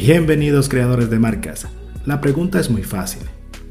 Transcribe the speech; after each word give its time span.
Bienvenidos 0.00 0.68
creadores 0.68 1.10
de 1.10 1.18
marcas. 1.18 1.66
La 2.06 2.20
pregunta 2.20 2.60
es 2.60 2.70
muy 2.70 2.84
fácil. 2.84 3.22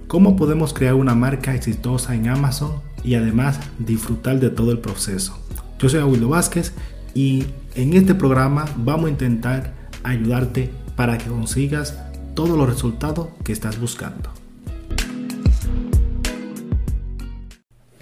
¿Cómo 0.07 0.35
podemos 0.35 0.73
crear 0.73 0.93
una 0.93 1.15
marca 1.15 1.55
exitosa 1.55 2.15
en 2.15 2.27
Amazon 2.27 2.81
y 3.01 3.15
además 3.15 3.61
disfrutar 3.79 4.37
de 4.41 4.49
todo 4.49 4.73
el 4.73 4.79
proceso? 4.79 5.41
Yo 5.79 5.87
soy 5.87 6.01
Aguilo 6.01 6.27
Vázquez 6.27 6.73
y 7.13 7.45
en 7.75 7.93
este 7.93 8.13
programa 8.13 8.65
vamos 8.75 9.05
a 9.05 9.11
intentar 9.11 9.71
ayudarte 10.03 10.69
para 10.97 11.17
que 11.17 11.29
consigas 11.29 11.97
todos 12.35 12.57
los 12.57 12.67
resultados 12.67 13.29
que 13.45 13.53
estás 13.53 13.79
buscando. 13.79 14.29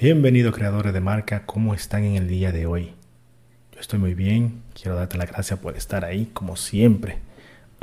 Bienvenidos 0.02 0.56
creadores 0.56 0.94
de 0.94 1.00
marca, 1.00 1.46
¿cómo 1.46 1.76
están 1.76 2.04
en 2.04 2.16
el 2.16 2.28
día 2.28 2.52
de 2.52 2.66
hoy? 2.66 2.94
Yo 3.72 3.80
estoy 3.80 4.00
muy 4.00 4.16
bien, 4.16 4.64
quiero 4.74 4.96
darte 4.96 5.16
la 5.16 5.28
gracias 5.28 5.60
por 5.60 5.78
estar 5.78 6.04
ahí 6.04 6.32
como 6.34 6.56
siempre. 6.56 7.20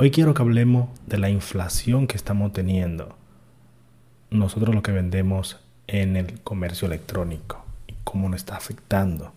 Hoy 0.03 0.11
quiero 0.11 0.33
que 0.33 0.41
hablemos 0.41 0.89
de 1.05 1.17
la 1.17 1.29
inflación 1.29 2.07
que 2.07 2.17
estamos 2.17 2.51
teniendo. 2.51 3.15
Nosotros 4.31 4.75
lo 4.75 4.83
que 4.83 4.91
vendemos 4.91 5.61
en 5.87 6.17
el 6.17 6.41
comercio 6.41 6.87
electrónico 6.87 7.63
y 7.87 7.93
cómo 8.03 8.27
nos 8.27 8.41
está 8.41 8.57
afectando. 8.57 9.31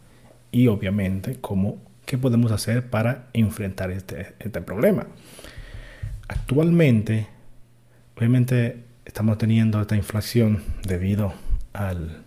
Y 0.50 0.66
obviamente 0.66 1.38
cómo, 1.40 1.78
qué 2.04 2.18
podemos 2.18 2.50
hacer 2.50 2.90
para 2.90 3.28
enfrentar 3.32 3.92
este, 3.92 4.34
este 4.40 4.60
problema. 4.60 5.06
Actualmente, 6.26 7.28
obviamente 8.16 8.82
estamos 9.04 9.38
teniendo 9.38 9.80
esta 9.80 9.94
inflación 9.94 10.64
debido 10.82 11.32
al, 11.74 12.24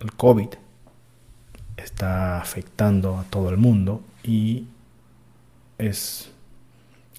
al 0.00 0.12
COVID. 0.16 0.48
Está 1.76 2.40
afectando 2.40 3.18
a 3.18 3.22
todo 3.22 3.50
el 3.50 3.56
mundo 3.56 4.02
y 4.24 4.66
es 5.78 6.32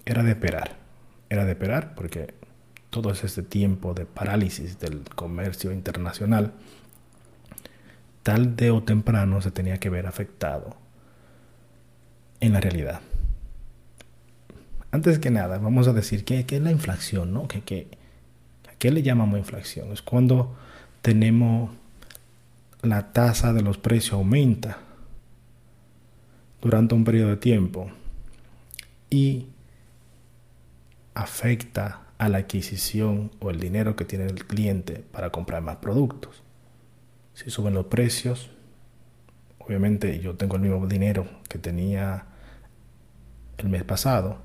era 0.07 0.23
de 0.23 0.31
esperar. 0.31 0.77
Era 1.29 1.43
de 1.43 1.51
esperar 1.51 1.93
porque 1.93 2.33
todo 2.89 3.11
ese 3.11 3.43
tiempo 3.43 3.93
de 3.93 4.05
parálisis 4.05 4.79
del 4.79 5.01
comercio 5.01 5.73
internacional, 5.73 6.53
tal 8.23 8.55
de 8.55 8.71
o 8.71 8.81
temprano 8.81 9.41
se 9.41 9.51
tenía 9.51 9.77
que 9.79 9.89
ver 9.89 10.07
afectado 10.07 10.77
en 12.39 12.53
la 12.53 12.61
realidad. 12.61 13.01
Antes 14.91 15.19
que 15.19 15.29
nada, 15.29 15.57
vamos 15.57 15.89
a 15.89 15.93
decir 15.93 16.23
qué, 16.23 16.45
es 16.49 16.61
la 16.61 16.71
inflación, 16.71 17.33
¿no? 17.33 17.49
¿Qué, 17.49 17.61
qué, 17.61 17.87
¿A 18.71 18.75
qué 18.79 18.91
le 18.91 19.03
llamamos 19.03 19.37
inflación? 19.37 19.91
Es 19.91 20.01
cuando 20.01 20.55
tenemos 21.01 21.71
la 22.81 23.11
tasa 23.11 23.51
de 23.51 23.61
los 23.61 23.77
precios 23.77 24.13
aumenta 24.13 24.77
durante 26.61 26.95
un 26.95 27.03
periodo 27.03 27.31
de 27.31 27.37
tiempo 27.37 27.91
y 29.09 29.47
afecta 31.17 32.01
a 32.19 32.29
la 32.29 32.37
adquisición 32.37 33.31
o 33.39 33.49
el 33.49 33.59
dinero 33.59 33.95
que 33.95 34.05
tiene 34.05 34.25
el 34.25 34.45
cliente 34.45 35.03
para 35.11 35.31
comprar 35.31 35.63
más 35.63 35.77
productos. 35.77 36.43
Si 37.33 37.49
suben 37.49 37.73
los 37.73 37.87
precios, 37.87 38.51
obviamente 39.57 40.19
yo 40.19 40.35
tengo 40.35 40.57
el 40.57 40.61
mismo 40.61 40.85
dinero 40.85 41.27
que 41.49 41.57
tenía 41.57 42.25
el 43.57 43.69
mes 43.69 43.83
pasado, 43.83 44.37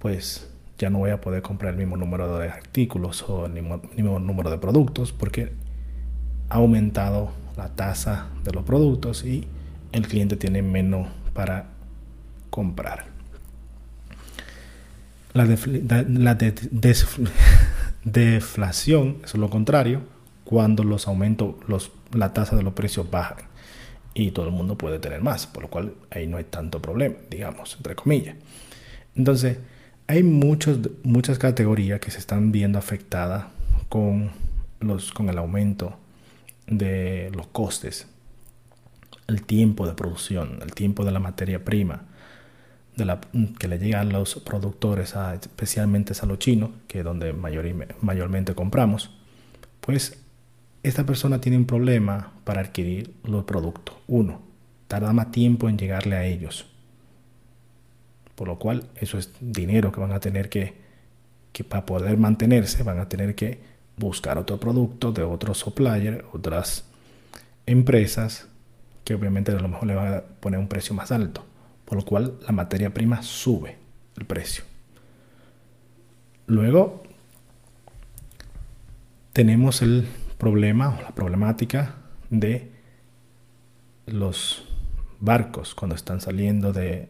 pues 0.00 0.50
ya 0.78 0.90
no 0.90 0.98
voy 0.98 1.10
a 1.10 1.20
poder 1.20 1.42
comprar 1.42 1.74
el 1.74 1.78
mismo 1.78 1.96
número 1.96 2.38
de 2.38 2.48
artículos 2.48 3.22
o 3.28 3.46
el 3.46 3.52
mismo, 3.52 3.80
mismo 3.94 4.18
número 4.18 4.50
de 4.50 4.58
productos 4.58 5.12
porque 5.12 5.52
ha 6.48 6.56
aumentado 6.56 7.30
la 7.56 7.68
tasa 7.68 8.30
de 8.42 8.50
los 8.50 8.64
productos 8.64 9.24
y 9.24 9.46
el 9.92 10.08
cliente 10.08 10.36
tiene 10.36 10.62
menos 10.62 11.08
para 11.34 11.66
comprar. 12.50 13.19
La, 15.32 15.46
deflación 18.04 19.18
es 19.24 19.34
lo 19.34 19.50
contrario, 19.50 20.02
cuando 20.44 20.84
los 20.84 21.06
aumentos, 21.06 21.54
los, 21.68 21.92
la 22.12 22.32
tasa 22.32 22.56
de 22.56 22.62
los 22.62 22.72
precios 22.74 23.10
bajan 23.10 23.38
y 24.14 24.32
todo 24.32 24.46
el 24.46 24.52
mundo 24.52 24.76
puede 24.76 24.98
tener 24.98 25.22
más, 25.22 25.46
por 25.46 25.62
lo 25.62 25.70
cual 25.70 25.94
ahí 26.10 26.26
no 26.26 26.36
hay 26.36 26.44
tanto 26.44 26.82
problema, 26.82 27.14
digamos, 27.30 27.76
entre 27.76 27.94
comillas. 27.94 28.36
Entonces, 29.14 29.58
hay 30.06 30.22
muchos, 30.24 30.80
muchas 31.04 31.38
categorías 31.38 32.00
que 32.00 32.10
se 32.10 32.18
están 32.18 32.50
viendo 32.50 32.78
afectadas 32.78 33.44
con, 33.88 34.30
los, 34.80 35.12
con 35.12 35.28
el 35.28 35.38
aumento 35.38 35.96
de 36.66 37.30
los 37.34 37.46
costes, 37.48 38.08
el 39.28 39.42
tiempo 39.42 39.86
de 39.86 39.94
producción, 39.94 40.58
el 40.62 40.74
tiempo 40.74 41.04
de 41.04 41.12
la 41.12 41.20
materia 41.20 41.64
prima, 41.64 42.02
que 43.58 43.68
le 43.68 43.78
llegan 43.78 44.10
los 44.10 44.36
productores, 44.36 45.14
especialmente 45.40 46.12
a 46.20 46.26
los 46.26 46.38
chinos, 46.38 46.70
que 46.88 47.00
es 47.00 47.04
donde 47.04 47.32
mayormente 47.32 48.54
compramos, 48.54 49.10
pues 49.80 50.22
esta 50.82 51.04
persona 51.04 51.40
tiene 51.40 51.58
un 51.58 51.66
problema 51.66 52.32
para 52.44 52.60
adquirir 52.60 53.14
los 53.24 53.44
productos. 53.44 53.96
Uno, 54.06 54.40
tarda 54.88 55.12
más 55.12 55.30
tiempo 55.30 55.68
en 55.68 55.78
llegarle 55.78 56.16
a 56.16 56.24
ellos. 56.24 56.66
Por 58.34 58.48
lo 58.48 58.58
cual, 58.58 58.88
eso 58.96 59.18
es 59.18 59.30
dinero 59.40 59.92
que 59.92 60.00
van 60.00 60.12
a 60.12 60.20
tener 60.20 60.48
que, 60.48 60.74
que 61.52 61.64
para 61.64 61.84
poder 61.84 62.16
mantenerse, 62.16 62.82
van 62.82 62.98
a 62.98 63.08
tener 63.08 63.34
que 63.34 63.60
buscar 63.96 64.38
otro 64.38 64.58
producto 64.58 65.12
de 65.12 65.22
otros 65.22 65.58
suppliers, 65.58 66.24
otras 66.32 66.84
empresas, 67.66 68.48
que 69.04 69.14
obviamente 69.14 69.52
a 69.52 69.60
lo 69.60 69.68
mejor 69.68 69.86
le 69.88 69.94
van 69.94 70.14
a 70.14 70.20
poner 70.22 70.58
un 70.58 70.68
precio 70.68 70.94
más 70.94 71.12
alto 71.12 71.44
por 71.90 71.98
lo 71.98 72.04
cual 72.04 72.38
la 72.46 72.52
materia 72.52 72.94
prima 72.94 73.20
sube 73.20 73.76
el 74.16 74.24
precio. 74.24 74.62
Luego 76.46 77.02
tenemos 79.32 79.82
el 79.82 80.06
problema 80.38 80.96
o 80.96 81.02
la 81.02 81.10
problemática 81.10 81.96
de 82.30 82.70
los 84.06 84.68
barcos 85.18 85.74
cuando 85.74 85.96
están 85.96 86.20
saliendo 86.20 86.72
de, 86.72 87.08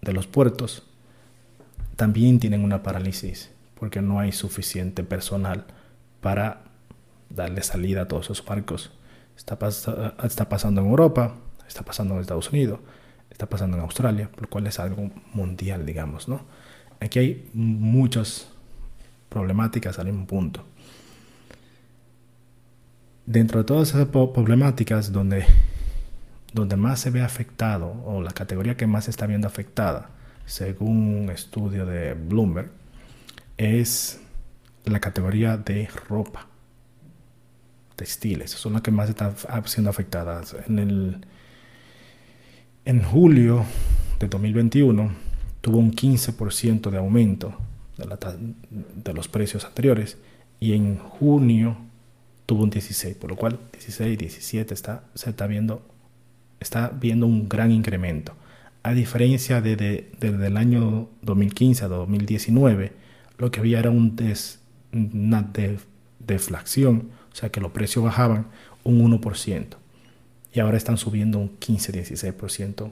de 0.00 0.12
los 0.12 0.28
puertos. 0.28 0.86
También 1.96 2.38
tienen 2.38 2.62
una 2.62 2.84
parálisis 2.84 3.50
porque 3.80 4.00
no 4.00 4.20
hay 4.20 4.30
suficiente 4.30 5.02
personal 5.02 5.64
para 6.20 6.62
darle 7.30 7.64
salida 7.64 8.02
a 8.02 8.06
todos 8.06 8.26
esos 8.26 8.44
barcos. 8.44 8.92
Está, 9.36 9.58
está 10.22 10.48
pasando 10.48 10.82
en 10.82 10.86
Europa, 10.86 11.34
está 11.66 11.82
pasando 11.82 12.14
en 12.14 12.20
Estados 12.20 12.50
Unidos, 12.50 12.78
está 13.40 13.48
pasando 13.48 13.78
en 13.78 13.82
Australia, 13.82 14.30
por 14.30 14.42
lo 14.42 14.50
cual 14.50 14.66
es 14.66 14.78
algo 14.78 15.10
mundial, 15.32 15.86
digamos, 15.86 16.28
¿no? 16.28 16.42
Aquí 17.00 17.18
hay 17.18 17.50
muchas 17.54 18.48
problemáticas 19.30 19.98
al 19.98 20.06
mismo 20.06 20.26
punto. 20.26 20.62
Dentro 23.24 23.60
de 23.60 23.64
todas 23.64 23.88
esas 23.88 24.08
problemáticas 24.08 25.10
donde, 25.10 25.46
donde 26.52 26.76
más 26.76 27.00
se 27.00 27.10
ve 27.10 27.22
afectado, 27.22 27.90
o 28.04 28.20
la 28.20 28.32
categoría 28.32 28.76
que 28.76 28.86
más 28.86 29.08
está 29.08 29.26
viendo 29.26 29.46
afectada, 29.46 30.10
según 30.44 31.22
un 31.22 31.30
estudio 31.30 31.86
de 31.86 32.12
Bloomberg, 32.12 32.70
es 33.56 34.20
la 34.84 35.00
categoría 35.00 35.56
de 35.56 35.88
ropa, 36.08 36.46
textiles, 37.96 38.50
son 38.50 38.74
las 38.74 38.82
que 38.82 38.90
más 38.90 39.08
están 39.08 39.34
siendo 39.64 39.88
afectadas. 39.88 40.54
En 40.66 40.78
el 40.78 41.26
en 42.84 43.02
julio 43.02 43.64
de 44.18 44.28
2021 44.28 45.10
tuvo 45.60 45.78
un 45.78 45.92
15% 45.92 46.90
de 46.90 46.98
aumento 46.98 47.54
de, 47.98 49.12
los 49.12 49.28
precios 49.28 49.64
anteriores 49.64 50.16
y 50.58 50.72
en 50.72 50.96
junio 50.96 51.76
tuvo 52.46 52.62
un 52.62 52.70
16, 52.70 53.16
por 53.16 53.30
lo 53.30 53.36
cual 53.36 53.58
16 53.72 54.14
y 54.14 54.16
17 54.16 54.72
está, 54.72 55.04
se 55.14 55.30
está 55.30 55.46
viendo, 55.46 55.82
está 56.58 56.88
viendo 56.88 57.26
un 57.26 57.48
gran 57.48 57.70
incremento. 57.70 58.34
A 58.82 58.92
diferencia 58.92 59.60
de, 59.60 60.10
el 60.20 60.56
año 60.56 61.08
2015 61.22 61.84
a 61.84 61.88
2019, 61.88 62.92
lo 63.36 63.50
que 63.50 63.60
había 63.60 63.78
era 63.78 63.90
un 63.90 64.16
una 64.92 65.52
deflación, 66.18 67.10
o 67.30 67.36
sea 67.36 67.50
que 67.50 67.60
los 67.60 67.72
precios 67.72 68.04
bajaban 68.04 68.46
un 68.82 69.20
1% 69.20 69.79
y 70.52 70.60
ahora 70.60 70.76
están 70.76 70.98
subiendo 70.98 71.38
un 71.38 71.58
15-16% 71.58 72.90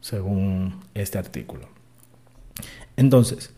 según 0.00 0.80
este 0.94 1.18
artículo. 1.18 1.68
Entonces, 2.96 3.50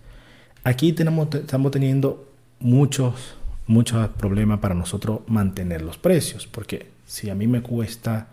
aquí 0.63 0.93
tenemos, 0.93 1.35
estamos 1.35 1.73
teniendo 1.73 2.29
muchos, 2.61 3.37
muchos 3.67 4.09
problemas 4.11 4.61
para 4.61 4.75
nosotros 4.75 5.21
mantener 5.27 5.83
los 5.83 5.99
precios, 5.99 6.47
porque 6.47 6.91
si 7.07 7.31
a 7.31 7.35
mí 7.35 7.47
me 7.47 7.63
cuesta 7.63 8.29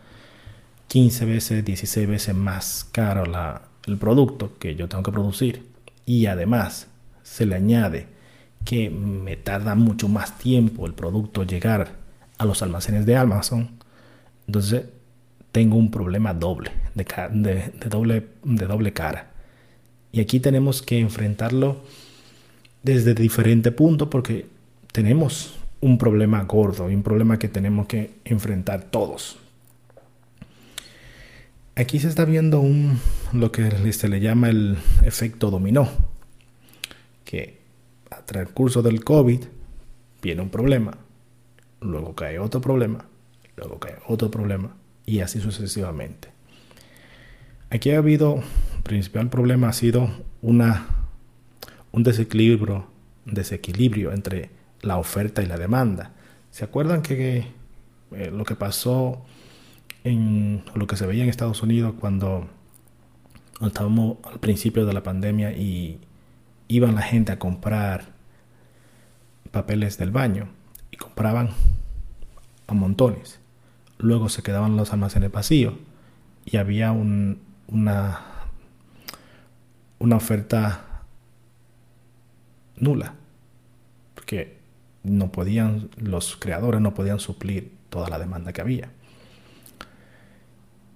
15 0.88 1.26
veces, 1.26 1.66
16 1.66 2.08
veces 2.08 2.36
más 2.36 2.88
caro 2.92 3.26
la, 3.26 3.64
el 3.86 3.98
producto 3.98 4.58
que 4.60 4.76
yo 4.76 4.88
tengo 4.88 5.04
que 5.04 5.12
producir 5.12 5.66
y 6.06 6.26
además 6.26 6.88
se 7.24 7.46
le 7.46 7.56
añade 7.56 8.08
que 8.66 8.90
me 8.90 9.38
tarda 9.38 9.76
mucho 9.76 10.08
más 10.08 10.38
tiempo 10.38 10.86
el 10.86 10.94
producto 10.94 11.44
llegar 11.44 11.94
a 12.38 12.46
los 12.46 12.62
almacenes 12.62 13.06
de 13.06 13.16
Amazon, 13.16 13.81
entonces 14.52 14.84
tengo 15.54 15.78
un 15.78 15.92
problema 15.92 16.34
doble, 16.34 16.72
de, 16.94 17.72
doble, 17.90 18.28
de 18.44 18.66
doble 18.66 18.92
cara. 18.92 19.32
Y 20.12 20.20
aquí 20.20 20.42
tenemos 20.42 20.82
que 20.82 21.00
enfrentarlo 21.00 21.82
desde 22.84 23.14
diferentes 23.14 23.72
puntos 23.72 24.10
porque 24.10 24.46
tenemos 24.92 25.58
un 25.80 25.98
problema 25.98 26.44
gordo 26.44 26.92
y 26.92 26.96
un 26.96 27.02
problema 27.02 27.40
que 27.40 27.48
tenemos 27.48 27.88
que 27.88 28.12
enfrentar 28.26 28.84
todos. 28.84 29.38
Aquí 31.78 31.98
se 32.00 32.10
está 32.10 32.26
viendo 32.26 32.60
un, 32.60 33.00
lo 33.32 33.54
que 33.54 33.94
se 33.94 34.10
le 34.10 34.20
llama 34.20 34.50
el 34.50 34.76
efecto 35.06 35.50
dominó, 35.50 35.88
que 37.24 37.58
a 38.10 38.18
transcurso 38.26 38.82
del 38.82 39.02
COVID 39.06 39.46
viene 40.22 40.42
un 40.42 40.50
problema, 40.50 40.98
luego 41.80 42.14
cae 42.16 42.38
otro 42.38 42.60
problema, 42.60 43.06
otro 44.08 44.32
problema 44.32 44.76
y 45.06 45.20
así 45.20 45.40
sucesivamente. 45.40 46.30
Aquí 47.70 47.92
ha 47.92 47.98
habido, 47.98 48.44
el 48.78 48.84
principal 48.84 49.30
problema 49.30 49.70
ha 49.70 49.74
sido 49.74 50.10
una, 50.42 50.88
un 51.92 52.04
desequilibrio, 52.04 52.86
desequilibrio 53.26 54.12
entre 54.12 54.50
la 54.82 54.98
oferta 54.98 55.42
y 55.42 55.46
la 55.46 55.58
demanda. 55.58 56.12
¿Se 56.50 56.66
acuerdan 56.66 57.02
que 57.02 57.48
eh, 58.12 58.32
lo 58.32 58.44
que 58.44 58.56
pasó 58.56 59.24
en 60.04 60.64
lo 60.74 60.88
que 60.88 60.98
se 60.98 61.06
veía 61.06 61.24
en 61.24 61.30
Estados 61.30 61.62
Unidos 61.62 61.94
cuando 62.00 62.48
estábamos 63.62 64.18
al 64.24 64.40
principio 64.40 64.86
de 64.86 64.94
la 64.94 65.04
pandemia 65.04 65.52
y 65.52 66.00
iban 66.68 66.96
la 66.96 67.02
gente 67.02 67.32
a 67.32 67.40
comprar 67.40 68.06
papeles 69.52 69.98
del 69.98 70.12
baño 70.12 70.48
y 70.90 70.98
compraban 70.98 71.50
a 72.68 72.74
montones. 72.74 73.41
Luego 74.02 74.30
se 74.30 74.42
quedaban 74.42 74.78
los 74.78 74.92
almacenes 74.94 75.32
vacíos 75.32 75.76
y 76.44 76.58
había 76.58 76.92
un, 76.92 77.40
una, 77.68 78.20
una 80.00 80.16
oferta 80.16 81.04
nula. 82.78 83.14
Porque 84.16 84.58
no 85.04 85.32
podían, 85.32 85.90
los 85.98 86.36
creadores 86.36 86.82
no 86.82 86.96
podían 86.96 87.20
suplir 87.20 87.74
toda 87.90 88.10
la 88.10 88.18
demanda 88.18 88.54
que 88.54 88.62
había. 88.62 88.92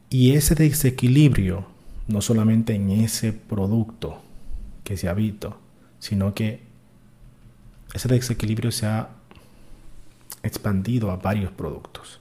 Y 0.09 0.33
ese 0.33 0.55
desequilibrio, 0.55 1.67
no 2.07 2.21
solamente 2.21 2.73
en 2.73 2.89
ese 2.89 3.33
producto 3.33 4.19
que 4.83 4.97
se 4.97 5.09
ha 5.09 5.13
visto, 5.13 5.59
sino 5.99 6.33
que 6.33 6.61
ese 7.93 8.07
desequilibrio 8.07 8.71
se 8.71 8.87
ha 8.87 9.09
expandido 10.41 11.11
a 11.11 11.17
varios 11.17 11.51
productos. 11.51 12.19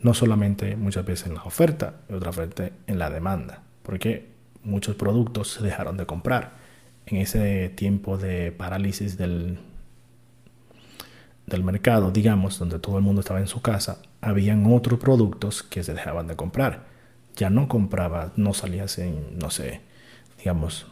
No 0.00 0.14
solamente 0.14 0.76
muchas 0.76 1.04
veces 1.04 1.26
en 1.26 1.34
la 1.34 1.42
oferta, 1.42 2.00
y 2.08 2.14
otra 2.14 2.30
vez 2.30 2.72
en 2.86 2.98
la 2.98 3.10
demanda, 3.10 3.62
porque 3.82 4.30
muchos 4.62 4.96
productos 4.96 5.52
se 5.52 5.62
dejaron 5.62 5.96
de 5.96 6.06
comprar. 6.06 6.58
En 7.06 7.16
ese 7.16 7.68
tiempo 7.70 8.18
de 8.18 8.52
parálisis 8.52 9.16
del, 9.16 9.58
del 11.46 11.64
mercado, 11.64 12.10
digamos, 12.10 12.58
donde 12.58 12.78
todo 12.78 12.98
el 12.98 13.04
mundo 13.04 13.20
estaba 13.20 13.40
en 13.40 13.46
su 13.46 13.60
casa, 13.60 14.00
habían 14.20 14.72
otros 14.72 14.98
productos 15.00 15.62
que 15.62 15.82
se 15.82 15.94
dejaban 15.94 16.26
de 16.28 16.36
comprar. 16.36 16.86
Ya 17.36 17.50
no 17.50 17.68
compraba, 17.68 18.32
no 18.36 18.54
salías 18.54 18.98
en, 18.98 19.38
no 19.38 19.50
sé, 19.50 19.80
digamos, 20.38 20.86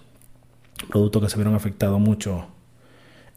productos 0.91 1.23
que 1.23 1.31
se 1.31 1.37
vieron 1.37 1.55
afectados 1.55 2.01
mucho. 2.01 2.49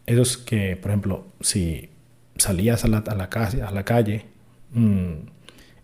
Esos 0.05 0.37
que, 0.37 0.75
por 0.75 0.91
ejemplo, 0.91 1.27
si 1.41 1.89
salías 2.37 2.83
a 2.85 2.87
la, 2.87 2.99
a 2.99 3.15
la 3.15 3.29
calle, 3.29 3.61
a 3.61 3.71
la 3.71 3.83
calle 3.83 4.25
mm, 4.71 5.13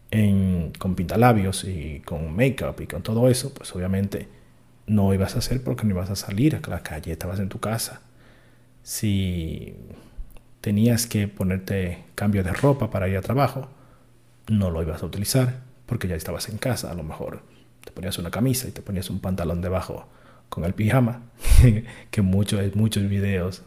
con 0.09 0.95
pintalabios 0.95 1.65
y 1.65 2.01
con 2.05 2.35
make-up 2.35 2.81
y 2.81 2.87
con 2.87 3.03
todo 3.03 3.29
eso, 3.29 3.53
pues 3.53 3.75
obviamente 3.75 4.27
no 4.87 5.13
ibas 5.13 5.35
a 5.35 5.39
hacer 5.39 5.63
porque 5.63 5.85
no 5.85 5.91
ibas 5.91 6.09
a 6.09 6.15
salir 6.15 6.55
a 6.55 6.69
la 6.69 6.81
calle, 6.81 7.11
estabas 7.11 7.39
en 7.39 7.49
tu 7.49 7.59
casa. 7.59 8.01
Si 8.83 9.75
tenías 10.61 11.07
que 11.07 11.27
ponerte 11.27 12.05
cambio 12.15 12.43
de 12.43 12.53
ropa 12.53 12.89
para 12.89 13.07
ir 13.09 13.17
a 13.17 13.21
trabajo, 13.21 13.69
no 14.47 14.71
lo 14.71 14.81
ibas 14.81 15.03
a 15.03 15.05
utilizar 15.05 15.61
porque 15.85 16.07
ya 16.07 16.15
estabas 16.15 16.49
en 16.49 16.57
casa, 16.57 16.91
a 16.91 16.93
lo 16.93 17.03
mejor 17.03 17.41
te 17.83 17.91
ponías 17.91 18.17
una 18.17 18.31
camisa 18.31 18.67
y 18.67 18.71
te 18.71 18.81
ponías 18.81 19.09
un 19.09 19.19
pantalón 19.19 19.61
debajo 19.61 20.07
con 20.49 20.63
el 20.63 20.73
pijama, 20.73 21.23
que 22.11 22.21
muchos, 22.21 22.75
muchos 22.75 23.09
videos 23.09 23.63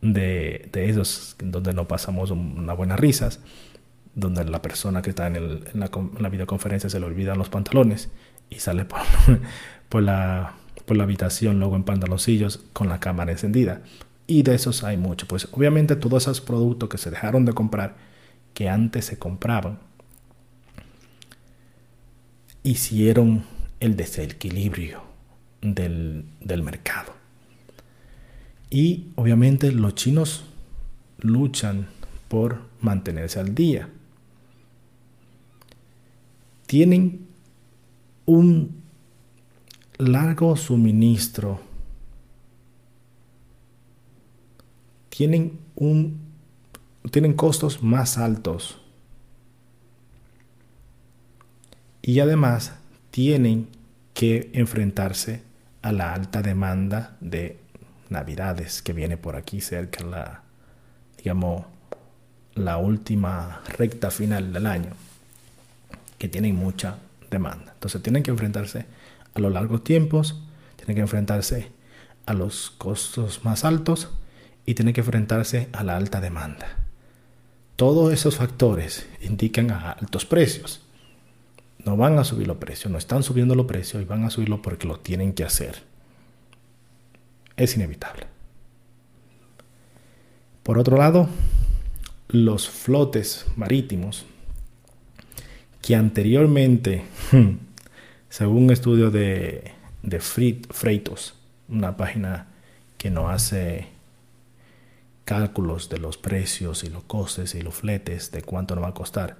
de, 0.00 0.68
de 0.72 0.88
esos 0.88 1.36
donde 1.38 1.72
no 1.74 1.86
pasamos 1.86 2.30
unas 2.30 2.76
buenas 2.76 2.98
risas, 2.98 3.40
donde 4.14 4.44
la 4.44 4.62
persona 4.62 5.02
que 5.02 5.10
está 5.10 5.26
en, 5.26 5.64
la, 5.74 6.28
videoconferencia 6.28 6.88
se 6.88 7.00
le 7.00 7.06
olvidan 7.06 7.38
los 7.38 7.48
pantalones 7.48 8.10
y 8.50 8.56
sale 8.56 8.84
por, 8.84 9.00
por, 9.88 10.02
la, 10.02 10.54
por 10.86 10.96
la 10.96 11.04
habitación 11.04 11.58
luego 11.58 11.76
en 11.76 11.84
pantaloncillos 11.84 12.64
con 12.72 12.88
la 12.88 13.00
cámara 13.00 13.32
encendida. 13.32 13.82
Y 14.26 14.42
de 14.42 14.54
esos 14.54 14.84
hay 14.84 14.96
mucho. 14.96 15.26
Pues 15.26 15.48
obviamente 15.52 15.96
todos 15.96 16.24
esos 16.24 16.40
productos 16.40 16.88
que 16.88 16.98
se 16.98 17.10
dejaron 17.10 17.44
de 17.44 17.52
comprar, 17.52 17.96
que 18.54 18.68
antes 18.68 19.04
se 19.04 19.18
compraban, 19.18 19.78
hicieron 22.62 23.44
el 23.80 23.96
desequilibrio 23.96 25.02
del, 25.60 26.24
del 26.40 26.62
mercado. 26.62 27.12
Y 28.70 29.08
obviamente 29.16 29.70
los 29.72 29.94
chinos 29.94 30.44
luchan 31.18 31.86
por 32.28 32.58
mantenerse 32.80 33.38
al 33.38 33.54
día. 33.54 33.88
Tienen 36.66 37.26
un 38.26 38.82
largo 39.98 40.56
suministro. 40.56 41.60
Tienen 45.10 45.58
un 45.76 46.24
tienen 47.10 47.34
costos 47.34 47.82
más 47.82 48.18
altos. 48.18 48.80
Y 52.02 52.20
además 52.20 52.74
tienen 53.10 53.68
que 54.12 54.50
enfrentarse 54.52 55.42
a 55.82 55.92
la 55.92 56.14
alta 56.14 56.42
demanda 56.42 57.16
de 57.20 57.58
Navidades 58.10 58.82
que 58.82 58.92
viene 58.92 59.16
por 59.16 59.36
aquí 59.36 59.60
cerca, 59.60 60.04
la, 60.04 60.42
digamos, 61.16 61.64
la 62.54 62.76
última 62.76 63.62
recta 63.78 64.10
final 64.10 64.52
del 64.52 64.66
año, 64.66 64.90
tienen 66.28 66.56
mucha 66.56 66.98
demanda. 67.30 67.72
Entonces 67.74 68.02
tienen 68.02 68.22
que 68.22 68.30
enfrentarse 68.30 68.86
a 69.34 69.40
los 69.40 69.52
largos 69.52 69.84
tiempos, 69.84 70.40
tienen 70.76 70.96
que 70.96 71.02
enfrentarse 71.02 71.70
a 72.26 72.34
los 72.34 72.70
costos 72.70 73.44
más 73.44 73.64
altos 73.64 74.10
y 74.66 74.74
tienen 74.74 74.94
que 74.94 75.00
enfrentarse 75.00 75.68
a 75.72 75.84
la 75.84 75.96
alta 75.96 76.20
demanda. 76.20 76.84
Todos 77.76 78.12
esos 78.12 78.36
factores 78.36 79.06
indican 79.20 79.70
a 79.70 79.90
altos 79.92 80.24
precios. 80.24 80.80
No 81.84 81.96
van 81.96 82.18
a 82.18 82.24
subir 82.24 82.46
los 82.46 82.56
precios, 82.56 82.90
no 82.90 82.98
están 82.98 83.22
subiendo 83.22 83.54
los 83.54 83.66
precios 83.66 84.02
y 84.02 84.06
van 84.06 84.24
a 84.24 84.30
subirlo 84.30 84.62
porque 84.62 84.86
lo 84.86 85.00
tienen 85.00 85.32
que 85.32 85.44
hacer. 85.44 85.82
Es 87.56 87.76
inevitable. 87.76 88.26
Por 90.62 90.78
otro 90.78 90.96
lado, 90.96 91.28
los 92.28 92.70
flotes 92.70 93.46
marítimos 93.56 94.24
que 95.84 95.94
anteriormente, 95.96 97.04
según 98.30 98.64
un 98.64 98.70
estudio 98.70 99.10
de, 99.10 99.72
Freightos, 100.18 101.34
una 101.68 101.98
página 101.98 102.46
que 102.96 103.10
no 103.10 103.28
hace 103.28 103.88
cálculos 105.26 105.90
de 105.90 105.98
los 105.98 106.16
precios 106.16 106.84
y 106.84 106.88
los 106.88 107.04
costes 107.04 107.54
y 107.54 107.60
los 107.60 107.74
fletes 107.74 108.30
de 108.30 108.40
cuánto 108.40 108.74
nos 108.74 108.84
va 108.84 108.88
a 108.88 108.94
costar, 108.94 109.36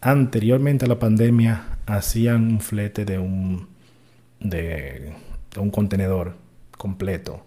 anteriormente 0.00 0.86
a 0.86 0.88
la 0.88 0.98
pandemia 0.98 1.80
hacían 1.84 2.46
un 2.46 2.60
flete 2.60 3.04
de 3.04 3.18
un, 3.18 3.68
de, 4.40 5.12
un 5.58 5.70
contenedor 5.70 6.36
completo 6.78 7.44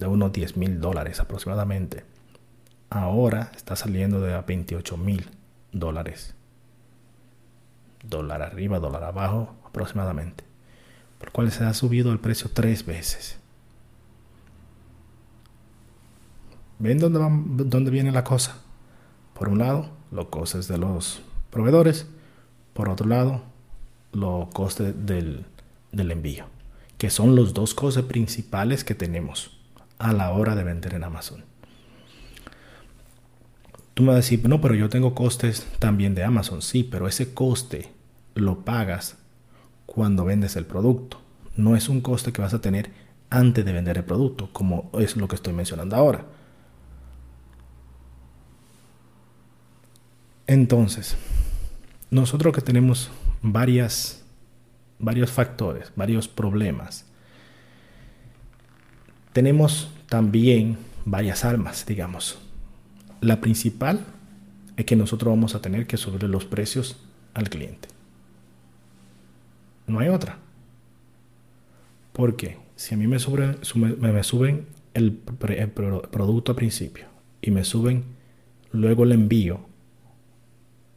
de 0.00 0.08
unos 0.08 0.32
10 0.32 0.56
mil 0.56 0.80
dólares 0.80 1.20
aproximadamente. 1.20 2.02
Ahora 2.88 3.52
está 3.54 3.76
saliendo 3.76 4.20
de 4.20 4.34
a 4.34 4.40
28 4.40 4.96
mil 4.96 5.30
dólares. 5.70 6.34
Dólar 8.02 8.42
arriba, 8.42 8.78
dólar 8.78 9.04
abajo 9.04 9.54
aproximadamente. 9.64 10.44
Por 11.18 11.32
cual 11.32 11.50
se 11.50 11.64
ha 11.64 11.74
subido 11.74 12.12
el 12.12 12.18
precio 12.18 12.50
tres 12.52 12.84
veces. 12.86 13.38
¿Ven 16.78 16.98
dónde, 16.98 17.18
van, 17.18 17.56
dónde 17.68 17.90
viene 17.90 18.10
la 18.10 18.24
cosa? 18.24 18.62
Por 19.34 19.48
un 19.48 19.58
lado, 19.58 19.90
los 20.10 20.26
costes 20.26 20.66
de 20.66 20.78
los 20.78 21.22
proveedores. 21.50 22.06
Por 22.72 22.88
otro 22.88 23.06
lado, 23.06 23.42
los 24.12 24.48
costes 24.48 24.94
del, 25.06 25.44
del 25.92 26.10
envío, 26.10 26.46
que 26.98 27.10
son 27.10 27.36
los 27.36 27.52
dos 27.52 27.74
costes 27.74 28.04
principales 28.04 28.84
que 28.84 28.94
tenemos 28.94 29.58
a 29.98 30.12
la 30.12 30.30
hora 30.30 30.54
de 30.56 30.64
vender 30.64 30.94
en 30.94 31.04
Amazon. 31.04 31.49
Tú 33.94 34.02
me 34.02 34.08
vas 34.08 34.14
a 34.14 34.16
decir, 34.18 34.48
no, 34.48 34.60
pero 34.60 34.74
yo 34.74 34.88
tengo 34.88 35.14
costes 35.14 35.66
también 35.78 36.14
de 36.14 36.24
Amazon. 36.24 36.62
Sí, 36.62 36.84
pero 36.84 37.08
ese 37.08 37.34
coste 37.34 37.92
lo 38.34 38.64
pagas 38.64 39.18
cuando 39.86 40.24
vendes 40.24 40.56
el 40.56 40.66
producto. 40.66 41.20
No 41.56 41.76
es 41.76 41.88
un 41.88 42.00
coste 42.00 42.32
que 42.32 42.40
vas 42.40 42.54
a 42.54 42.60
tener 42.60 42.90
antes 43.30 43.64
de 43.64 43.72
vender 43.72 43.98
el 43.98 44.04
producto, 44.04 44.50
como 44.52 44.90
es 44.94 45.16
lo 45.16 45.28
que 45.28 45.36
estoy 45.36 45.52
mencionando 45.52 45.96
ahora. 45.96 46.24
Entonces, 50.46 51.16
nosotros 52.10 52.54
que 52.54 52.60
tenemos 52.60 53.10
varias, 53.40 54.24
varios 54.98 55.30
factores, 55.30 55.92
varios 55.94 56.26
problemas, 56.26 57.06
tenemos 59.32 59.90
también 60.08 60.76
varias 61.04 61.44
armas, 61.44 61.86
digamos. 61.86 62.38
La 63.20 63.40
principal 63.40 64.00
es 64.76 64.86
que 64.86 64.96
nosotros 64.96 65.30
vamos 65.30 65.54
a 65.54 65.60
tener 65.60 65.86
que 65.86 65.96
subir 65.96 66.22
los 66.24 66.46
precios 66.46 66.96
al 67.34 67.50
cliente. 67.50 67.88
No 69.86 70.00
hay 70.00 70.08
otra. 70.08 70.38
Porque 72.12 72.58
si 72.76 72.94
a 72.94 72.96
mí 72.96 73.06
me, 73.06 73.18
suben, 73.18 73.58
el, 74.94 75.12
producto 75.12 76.52
a 76.52 76.56
principio 76.56 77.06
y 77.42 77.50
me 77.50 77.64
suben 77.64 78.04
luego 78.72 79.04
el 79.04 79.12
envío, 79.12 79.60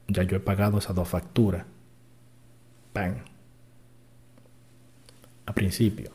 ya 0.08 0.24
yo 0.24 0.38
he 0.38 0.40
pagado 0.40 0.78
esas 0.78 0.96
dos 0.96 1.10
facturas. 1.10 1.66
¡Bang! 2.94 3.16
A 5.46 5.54
principio. 5.54 6.12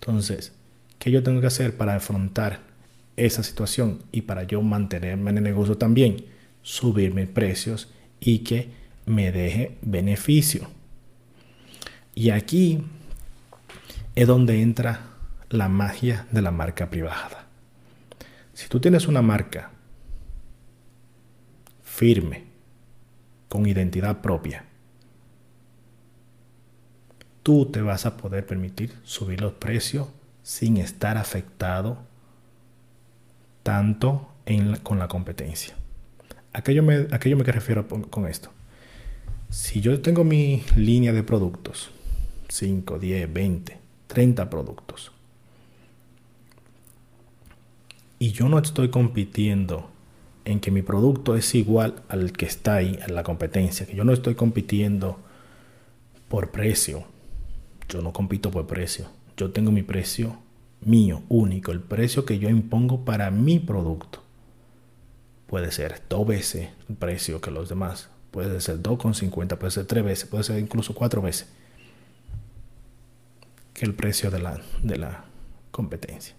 Entonces, 0.00 0.52
¿qué 0.98 1.10
yo 1.10 1.22
tengo 1.22 1.40
que 1.40 1.48
hacer 1.48 1.76
para 1.76 1.96
afrontar 1.96 2.67
esa 3.24 3.42
situación 3.42 4.02
y 4.12 4.22
para 4.22 4.44
yo 4.44 4.62
mantenerme 4.62 5.30
en 5.30 5.38
el 5.38 5.44
negocio 5.44 5.76
también? 5.76 6.24
Subir 6.62 7.14
mis 7.14 7.28
precios 7.28 7.92
y 8.20 8.40
que 8.40 8.70
me 9.06 9.32
deje 9.32 9.76
beneficio. 9.82 10.68
Y 12.14 12.30
aquí 12.30 12.82
es 14.14 14.26
donde 14.26 14.60
entra 14.62 15.10
la 15.50 15.68
magia 15.68 16.26
de 16.30 16.42
la 16.42 16.50
marca 16.50 16.90
privada. 16.90 17.46
Si 18.52 18.68
tú 18.68 18.80
tienes 18.80 19.06
una 19.06 19.22
marca 19.22 19.70
firme, 21.82 22.44
con 23.48 23.66
identidad 23.66 24.20
propia, 24.20 24.64
tú 27.42 27.66
te 27.66 27.80
vas 27.80 28.04
a 28.06 28.16
poder 28.16 28.44
permitir 28.46 28.92
subir 29.04 29.40
los 29.40 29.54
precios 29.54 30.08
sin 30.42 30.76
estar 30.76 31.16
afectado 31.16 32.07
tanto 33.68 34.28
con 34.82 34.98
la 34.98 35.08
competencia. 35.08 35.74
¿A 36.54 36.62
qué 36.62 36.72
yo 36.72 36.82
me, 36.82 37.00
me 37.00 37.44
refiero 37.44 37.86
con 38.08 38.26
esto? 38.26 38.48
Si 39.50 39.82
yo 39.82 40.00
tengo 40.00 40.24
mi 40.24 40.62
línea 40.74 41.12
de 41.12 41.22
productos, 41.22 41.90
5, 42.48 42.98
10, 42.98 43.30
20, 43.30 43.78
30 44.06 44.48
productos, 44.48 45.12
y 48.18 48.32
yo 48.32 48.48
no 48.48 48.58
estoy 48.58 48.88
compitiendo 48.88 49.90
en 50.46 50.60
que 50.60 50.70
mi 50.70 50.80
producto 50.80 51.36
es 51.36 51.54
igual 51.54 52.02
al 52.08 52.32
que 52.32 52.46
está 52.46 52.76
ahí 52.76 52.98
en 53.06 53.14
la 53.14 53.22
competencia, 53.22 53.84
que 53.84 53.94
yo 53.94 54.04
no 54.04 54.14
estoy 54.14 54.34
compitiendo 54.34 55.20
por 56.30 56.52
precio, 56.52 57.04
yo 57.86 58.00
no 58.00 58.14
compito 58.14 58.50
por 58.50 58.66
precio, 58.66 59.10
yo 59.36 59.50
tengo 59.50 59.70
mi 59.70 59.82
precio 59.82 60.38
mío, 60.80 61.22
único, 61.28 61.72
el 61.72 61.80
precio 61.80 62.24
que 62.24 62.38
yo 62.38 62.48
impongo 62.48 63.04
para 63.04 63.30
mi 63.30 63.58
producto. 63.58 64.22
Puede 65.46 65.72
ser 65.72 66.02
dos 66.08 66.26
veces 66.26 66.68
el 66.88 66.96
precio 66.96 67.40
que 67.40 67.50
los 67.50 67.68
demás, 67.68 68.10
puede 68.30 68.60
ser 68.60 68.82
2,50, 68.82 69.56
puede 69.56 69.70
ser 69.70 69.86
tres 69.86 70.04
veces, 70.04 70.28
puede 70.28 70.44
ser 70.44 70.58
incluso 70.58 70.94
cuatro 70.94 71.22
veces 71.22 71.48
que 73.78 73.86
el 73.86 73.94
precio 73.94 74.30
de 74.30 74.40
la, 74.40 74.60
de 74.82 74.96
la 74.96 75.24
competencia. 75.70 76.34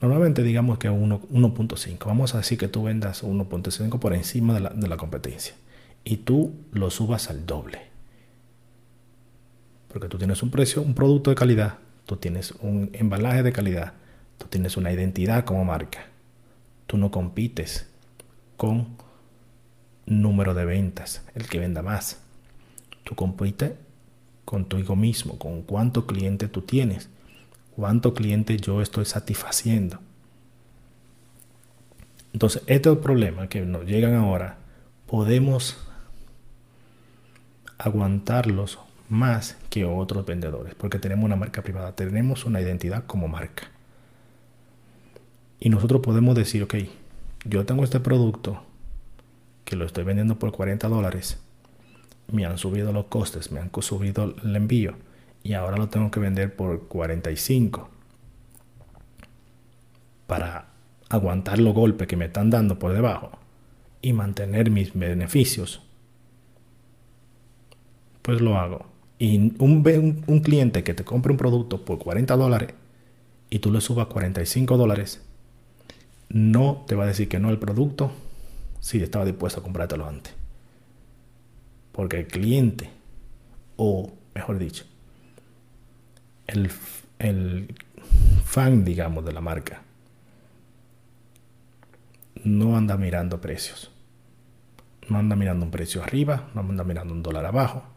Normalmente 0.00 0.42
digamos 0.42 0.78
que 0.78 0.90
1.5. 0.90 2.06
Vamos 2.06 2.34
a 2.34 2.38
decir 2.38 2.58
que 2.58 2.68
tú 2.68 2.84
vendas 2.84 3.24
1.5 3.24 3.98
por 3.98 4.14
encima 4.14 4.54
de 4.54 4.60
la, 4.60 4.70
de 4.70 4.88
la 4.88 4.96
competencia. 4.96 5.54
Y 6.04 6.18
tú 6.18 6.54
lo 6.72 6.90
subas 6.90 7.30
al 7.30 7.46
doble. 7.46 7.80
Porque 9.88 10.08
tú 10.08 10.18
tienes 10.18 10.42
un 10.42 10.50
precio, 10.50 10.82
un 10.82 10.94
producto 10.94 11.30
de 11.30 11.36
calidad, 11.36 11.78
tú 12.12 12.18
tienes 12.18 12.52
un 12.60 12.90
embalaje 12.92 13.42
de 13.42 13.52
calidad, 13.52 13.94
tú 14.36 14.46
tienes 14.46 14.76
una 14.76 14.92
identidad 14.92 15.44
como 15.44 15.64
marca. 15.64 16.06
Tú 16.86 16.98
no 16.98 17.10
compites 17.10 17.88
con 18.56 18.96
número 20.04 20.52
de 20.52 20.66
ventas, 20.66 21.24
el 21.34 21.48
que 21.48 21.58
venda 21.58 21.80
más. 21.80 22.20
Tú 23.04 23.14
compites 23.14 23.72
con 24.44 24.66
tu 24.66 24.76
ego 24.76 24.94
mismo, 24.94 25.38
con 25.38 25.62
cuánto 25.62 26.06
cliente 26.06 26.48
tú 26.48 26.62
tienes 26.62 27.08
cuánto 27.76 28.14
cliente 28.14 28.58
yo 28.58 28.82
estoy 28.82 29.04
satisfaciendo. 29.04 29.98
Entonces, 32.32 32.62
estos 32.66 32.98
problemas 32.98 33.48
que 33.48 33.62
nos 33.62 33.84
llegan 33.84 34.14
ahora, 34.14 34.58
podemos 35.06 35.76
aguantarlos 37.78 38.78
más 39.12 39.58
que 39.68 39.84
otros 39.84 40.24
vendedores, 40.24 40.74
porque 40.74 40.98
tenemos 40.98 41.26
una 41.26 41.36
marca 41.36 41.62
privada, 41.62 41.94
tenemos 41.94 42.46
una 42.46 42.62
identidad 42.62 43.04
como 43.04 43.28
marca. 43.28 43.64
Y 45.60 45.68
nosotros 45.68 46.00
podemos 46.00 46.34
decir, 46.34 46.62
ok, 46.62 46.76
yo 47.44 47.66
tengo 47.66 47.84
este 47.84 48.00
producto 48.00 48.62
que 49.66 49.76
lo 49.76 49.84
estoy 49.84 50.04
vendiendo 50.04 50.38
por 50.38 50.50
40 50.50 50.88
dólares, 50.88 51.38
me 52.32 52.46
han 52.46 52.56
subido 52.56 52.90
los 52.90 53.04
costes, 53.06 53.52
me 53.52 53.60
han 53.60 53.70
subido 53.80 54.34
el 54.42 54.56
envío 54.56 54.94
y 55.42 55.52
ahora 55.52 55.76
lo 55.76 55.90
tengo 55.90 56.10
que 56.10 56.18
vender 56.18 56.56
por 56.56 56.88
45 56.88 57.90
para 60.26 60.68
aguantar 61.10 61.58
los 61.58 61.74
golpes 61.74 62.08
que 62.08 62.16
me 62.16 62.24
están 62.24 62.48
dando 62.48 62.78
por 62.78 62.94
debajo 62.94 63.32
y 64.00 64.14
mantener 64.14 64.70
mis 64.70 64.94
beneficios, 64.94 65.82
pues 68.22 68.40
lo 68.40 68.56
hago. 68.56 68.91
Y 69.22 69.36
un, 69.38 70.24
un, 70.26 70.40
cliente 70.40 70.82
que 70.82 70.94
te 70.94 71.04
compre 71.04 71.30
un 71.30 71.38
producto 71.38 71.84
por 71.84 71.96
40 72.00 72.36
dólares 72.36 72.74
y 73.50 73.60
tú 73.60 73.70
le 73.70 73.80
subas 73.80 74.08
45 74.08 74.76
dólares, 74.76 75.22
no 76.28 76.84
te 76.88 76.96
va 76.96 77.04
a 77.04 77.06
decir 77.06 77.28
que 77.28 77.38
no 77.38 77.48
el 77.50 77.60
producto 77.60 78.10
si 78.80 79.00
estaba 79.00 79.24
dispuesto 79.24 79.60
a 79.60 79.62
comprártelo 79.62 80.08
antes. 80.08 80.34
Porque 81.92 82.18
el 82.18 82.26
cliente, 82.26 82.90
o 83.76 84.10
mejor 84.34 84.58
dicho, 84.58 84.86
el, 86.48 86.68
fan, 88.44 88.84
digamos, 88.84 89.24
de 89.24 89.32
la 89.32 89.40
marca 89.40 89.82
no 92.42 92.76
anda 92.76 92.96
mirando 92.96 93.40
precios. 93.40 93.92
No 95.08 95.16
anda 95.18 95.36
mirando 95.36 95.64
un 95.64 95.70
precio 95.70 96.02
arriba, 96.02 96.50
no 96.54 96.62
anda 96.62 96.82
mirando 96.82 97.14
un 97.14 97.22
dólar 97.22 97.46
abajo. 97.46 97.91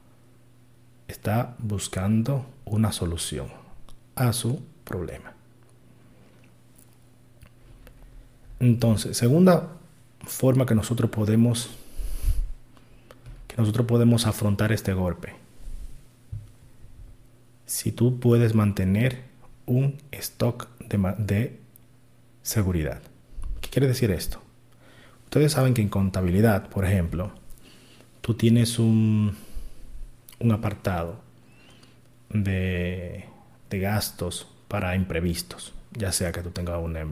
Está 1.07 1.55
buscando 1.59 2.45
una 2.65 2.91
solución 2.91 3.47
a 4.15 4.33
su 4.33 4.61
problema. 4.83 5.33
Entonces, 8.59 9.17
segunda 9.17 9.69
forma 10.25 10.65
que 10.65 10.75
nosotros 10.75 11.11
podemos 11.11 11.69
que 13.47 13.55
nosotros 13.57 13.85
podemos 13.85 14.25
afrontar 14.25 14.71
este 14.71 14.93
golpe 14.93 15.33
si 17.65 17.91
tú 17.91 18.19
puedes 18.19 18.55
mantener 18.55 19.23
un 19.65 19.97
stock 20.11 20.67
de, 20.79 21.59
seguridad. 22.43 23.01
¿Qué 23.61 23.69
quiere 23.69 23.87
decir 23.87 24.11
esto? 24.11 24.39
Ustedes 25.25 25.53
saben 25.53 25.73
que 25.73 25.81
en 25.81 25.89
contabilidad, 25.89 26.69
por 26.69 26.85
ejemplo, 26.85 27.31
tú 28.21 28.35
tienes 28.35 28.77
un, 28.77 29.35
un 30.39 30.51
apartado 30.51 31.19
de, 32.29 33.25
gastos 33.69 34.47
para 34.69 34.95
imprevistos, 34.95 35.73
ya 35.91 36.13
sea 36.13 36.31
que 36.31 36.41
tú 36.41 36.51
tengas 36.51 36.81
una, 36.81 37.05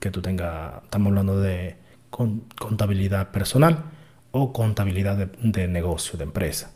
que 0.00 0.10
tú 0.10 0.20
tengas, 0.20 0.82
estamos 0.82 1.10
hablando 1.10 1.40
de 1.40 1.76
contabilidad 2.10 3.30
personal 3.30 3.84
o 4.32 4.52
contabilidad 4.52 5.16
de 5.16 5.68
negocio, 5.68 6.18
de 6.18 6.24
empresa. 6.24 6.72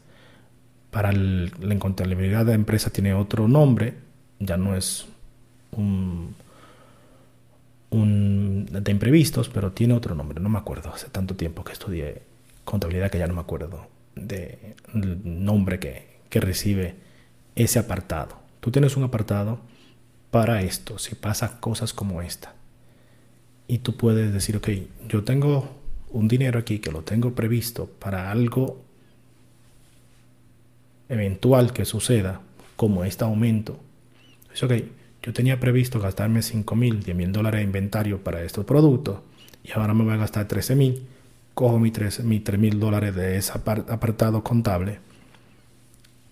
Para 0.92 1.10
la 1.10 1.74
incontabilidad 1.74 2.46
de 2.46 2.52
empresa 2.52 2.90
tiene 2.90 3.14
otro 3.14 3.48
nombre, 3.48 3.94
ya 4.38 4.56
no 4.56 4.76
es 4.76 5.06
un, 5.72 6.36
de 7.90 8.90
imprevistos, 8.90 9.48
pero 9.48 9.72
tiene 9.72 9.94
otro 9.94 10.14
nombre, 10.14 10.40
no 10.40 10.48
me 10.48 10.58
acuerdo, 10.58 10.92
hace 10.94 11.08
tanto 11.08 11.34
tiempo 11.34 11.64
que 11.64 11.72
estudié 11.72 12.22
contabilidad 12.64 13.10
que 13.10 13.18
ya 13.18 13.26
no 13.26 13.34
me 13.34 13.40
acuerdo 13.40 13.88
del 14.14 15.20
nombre 15.24 15.78
que, 15.78 16.20
que 16.28 16.40
recibe 16.40 16.94
ese 17.54 17.78
apartado. 17.78 18.40
Tú 18.60 18.70
tienes 18.70 18.96
un 18.96 19.04
apartado 19.04 19.60
para 20.30 20.62
esto, 20.62 20.98
si 20.98 21.14
pasa 21.14 21.60
cosas 21.60 21.92
como 21.92 22.22
esta. 22.22 22.54
Y 23.68 23.78
tú 23.78 23.96
puedes 23.96 24.32
decir, 24.32 24.56
ok, 24.56 24.68
yo 25.08 25.24
tengo 25.24 25.68
un 26.10 26.28
dinero 26.28 26.58
aquí 26.58 26.78
que 26.78 26.92
lo 26.92 27.02
tengo 27.02 27.34
previsto 27.34 27.86
para 27.86 28.30
algo 28.30 28.82
eventual 31.08 31.72
que 31.72 31.84
suceda, 31.84 32.40
como 32.76 33.04
este 33.04 33.24
aumento, 33.24 33.78
es 34.52 34.62
ok, 34.62 34.72
yo 35.22 35.32
tenía 35.32 35.60
previsto 35.60 36.00
gastarme 36.00 36.42
5 36.42 36.74
mil, 36.74 37.02
10 37.02 37.16
mil 37.16 37.32
dólares 37.32 37.60
de 37.60 37.64
inventario 37.64 38.24
para 38.24 38.42
estos 38.42 38.64
productos 38.64 39.20
y 39.62 39.70
ahora 39.72 39.94
me 39.94 40.04
voy 40.04 40.14
a 40.14 40.16
gastar 40.16 40.48
13 40.48 40.74
mil, 40.74 41.06
cojo 41.54 41.78
mis 41.78 41.92
3 41.92 42.24
mil 42.24 42.80
dólares 42.80 43.14
de 43.14 43.36
ese 43.36 43.52
apartado 43.52 44.42
contable 44.42 44.98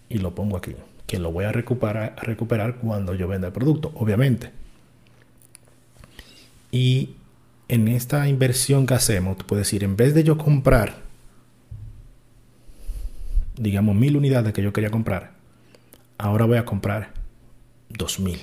y 0.08 0.18
lo 0.18 0.34
pongo 0.34 0.56
aquí, 0.56 0.74
que 1.06 1.18
lo 1.18 1.30
voy 1.30 1.44
a 1.44 1.52
recuperar, 1.52 2.16
recuperar 2.22 2.76
cuando 2.76 3.14
yo 3.14 3.28
venda 3.28 3.48
el 3.48 3.52
producto, 3.52 3.92
obviamente. 3.94 4.50
Y 6.72 7.14
en 7.68 7.88
esta 7.88 8.28
inversión 8.28 8.86
que 8.86 8.94
hacemos, 8.94 9.38
tú 9.38 9.46
puedes 9.46 9.66
decir, 9.66 9.84
en 9.84 9.96
vez 9.96 10.14
de 10.14 10.24
yo 10.24 10.36
comprar, 10.36 10.96
digamos, 13.56 13.94
mil 13.94 14.16
unidades 14.16 14.52
que 14.52 14.62
yo 14.62 14.72
quería 14.72 14.90
comprar, 14.90 15.32
ahora 16.18 16.44
voy 16.44 16.58
a 16.58 16.64
comprar 16.64 17.12
dos 17.88 18.18
mil. 18.18 18.40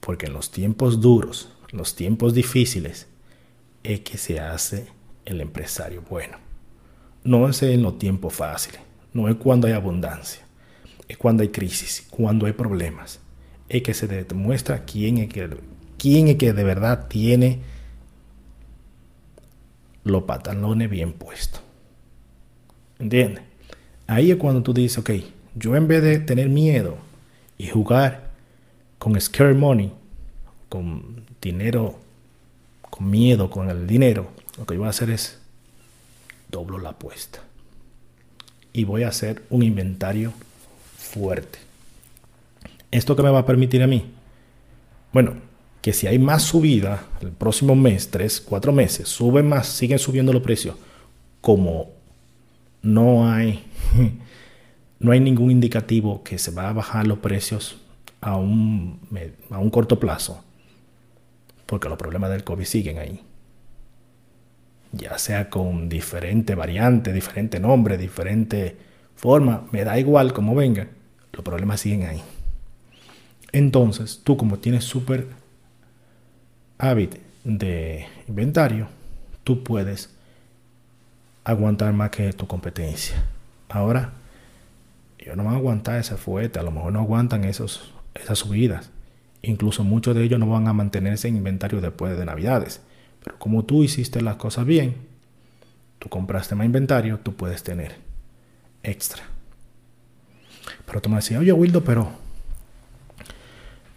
Porque 0.00 0.26
en 0.26 0.32
los 0.32 0.50
tiempos 0.50 1.00
duros, 1.00 1.50
los 1.70 1.94
tiempos 1.94 2.32
difíciles, 2.34 3.06
es 3.84 4.00
que 4.00 4.18
se 4.18 4.40
hace 4.40 4.86
el 5.24 5.40
empresario 5.40 6.02
bueno. 6.08 6.38
No 7.22 7.48
es 7.48 7.62
en 7.62 7.82
los 7.82 7.98
tiempos 7.98 8.34
fáciles, 8.34 8.80
no 9.12 9.28
es 9.28 9.36
cuando 9.36 9.66
hay 9.66 9.74
abundancia, 9.74 10.42
es 11.06 11.16
cuando 11.16 11.42
hay 11.42 11.50
crisis, 11.50 12.06
cuando 12.10 12.46
hay 12.46 12.52
problemas. 12.52 13.20
Es 13.68 13.82
que 13.82 13.94
se 13.94 14.06
demuestra 14.06 14.84
quién 14.84 15.18
es 15.18 15.28
que 15.28 15.48
quién 15.96 16.28
es 16.28 16.36
que 16.36 16.52
de 16.52 16.64
verdad 16.64 17.06
tiene 17.08 17.60
los 20.02 20.24
pantalones 20.24 20.90
bien 20.90 21.12
puestos. 21.12 21.62
¿Entiendes? 22.98 23.42
Ahí 24.06 24.30
es 24.30 24.36
cuando 24.36 24.62
tú 24.62 24.74
dices, 24.74 24.98
ok, 24.98 25.10
yo 25.54 25.76
en 25.76 25.88
vez 25.88 26.02
de 26.02 26.18
tener 26.18 26.48
miedo 26.48 26.98
y 27.56 27.68
jugar 27.68 28.32
con 28.98 29.18
scare 29.20 29.54
money, 29.54 29.92
con 30.68 31.24
dinero, 31.40 32.03
con 32.94 33.10
miedo, 33.10 33.50
con 33.50 33.68
el 33.70 33.88
dinero, 33.88 34.28
lo 34.56 34.66
que 34.66 34.74
yo 34.74 34.78
voy 34.78 34.86
a 34.86 34.90
hacer 34.90 35.10
es 35.10 35.40
doblo 36.48 36.78
la 36.78 36.90
apuesta. 36.90 37.40
Y 38.72 38.84
voy 38.84 39.02
a 39.02 39.08
hacer 39.08 39.42
un 39.50 39.64
inventario 39.64 40.32
fuerte. 40.96 41.58
¿Esto 42.92 43.16
qué 43.16 43.24
me 43.24 43.30
va 43.30 43.40
a 43.40 43.46
permitir 43.46 43.82
a 43.82 43.88
mí? 43.88 44.12
Bueno, 45.12 45.34
que 45.82 45.92
si 45.92 46.06
hay 46.06 46.20
más 46.20 46.44
subida 46.44 47.04
el 47.20 47.32
próximo 47.32 47.74
mes, 47.74 48.12
tres, 48.12 48.40
cuatro 48.40 48.72
meses, 48.72 49.08
suben 49.08 49.48
más, 49.48 49.66
siguen 49.66 49.98
subiendo 49.98 50.32
los 50.32 50.42
precios, 50.42 50.76
como 51.40 51.90
no 52.80 53.28
hay, 53.28 53.64
no 55.00 55.10
hay 55.10 55.18
ningún 55.18 55.50
indicativo 55.50 56.22
que 56.22 56.38
se 56.38 56.52
va 56.52 56.68
a 56.68 56.72
bajar 56.72 57.08
los 57.08 57.18
precios 57.18 57.76
a 58.20 58.36
un, 58.36 59.00
a 59.50 59.58
un 59.58 59.70
corto 59.70 59.98
plazo, 59.98 60.44
porque 61.66 61.88
los 61.88 61.98
problemas 61.98 62.30
del 62.30 62.44
COVID 62.44 62.64
siguen 62.64 62.98
ahí. 62.98 63.22
Ya 64.92 65.18
sea 65.18 65.50
con 65.50 65.88
diferente 65.88 66.54
variante, 66.54 67.12
diferente 67.12 67.58
nombre, 67.58 67.98
diferente 67.98 68.76
forma, 69.16 69.66
me 69.72 69.84
da 69.84 69.98
igual 69.98 70.32
como 70.32 70.54
venga, 70.54 70.88
los 71.32 71.44
problemas 71.44 71.80
siguen 71.80 72.04
ahí. 72.04 72.22
Entonces, 73.52 74.20
tú 74.24 74.36
como 74.36 74.58
tienes 74.58 74.84
súper 74.84 75.28
hábito 76.78 77.18
de 77.44 78.06
inventario, 78.28 78.88
tú 79.44 79.62
puedes 79.62 80.10
aguantar 81.44 81.92
más 81.92 82.10
que 82.10 82.32
tu 82.32 82.46
competencia. 82.46 83.24
Ahora, 83.68 84.12
ellos 85.18 85.36
no 85.36 85.44
van 85.44 85.54
a 85.54 85.56
aguantar 85.58 86.00
ese 86.00 86.16
fuerte, 86.16 86.58
a 86.58 86.62
lo 86.62 86.70
mejor 86.70 86.92
no 86.92 87.00
aguantan 87.00 87.44
esos, 87.44 87.94
esas 88.14 88.38
subidas. 88.38 88.90
Incluso 89.46 89.84
muchos 89.84 90.14
de 90.14 90.24
ellos 90.24 90.40
no 90.40 90.48
van 90.48 90.68
a 90.68 90.72
mantenerse 90.72 91.28
en 91.28 91.36
inventario 91.36 91.80
después 91.80 92.16
de 92.16 92.24
Navidades. 92.24 92.80
Pero 93.22 93.38
como 93.38 93.64
tú 93.64 93.82
hiciste 93.82 94.20
las 94.22 94.36
cosas 94.36 94.64
bien, 94.64 94.94
tú 95.98 96.08
compraste 96.08 96.54
más 96.54 96.64
inventario, 96.64 97.18
tú 97.18 97.34
puedes 97.34 97.62
tener 97.62 97.96
extra. 98.82 99.22
Pero 100.86 101.00
tú 101.02 101.10
me 101.10 101.16
decías, 101.16 101.40
oye 101.40 101.52
Wildo, 101.52 101.84
pero 101.84 102.08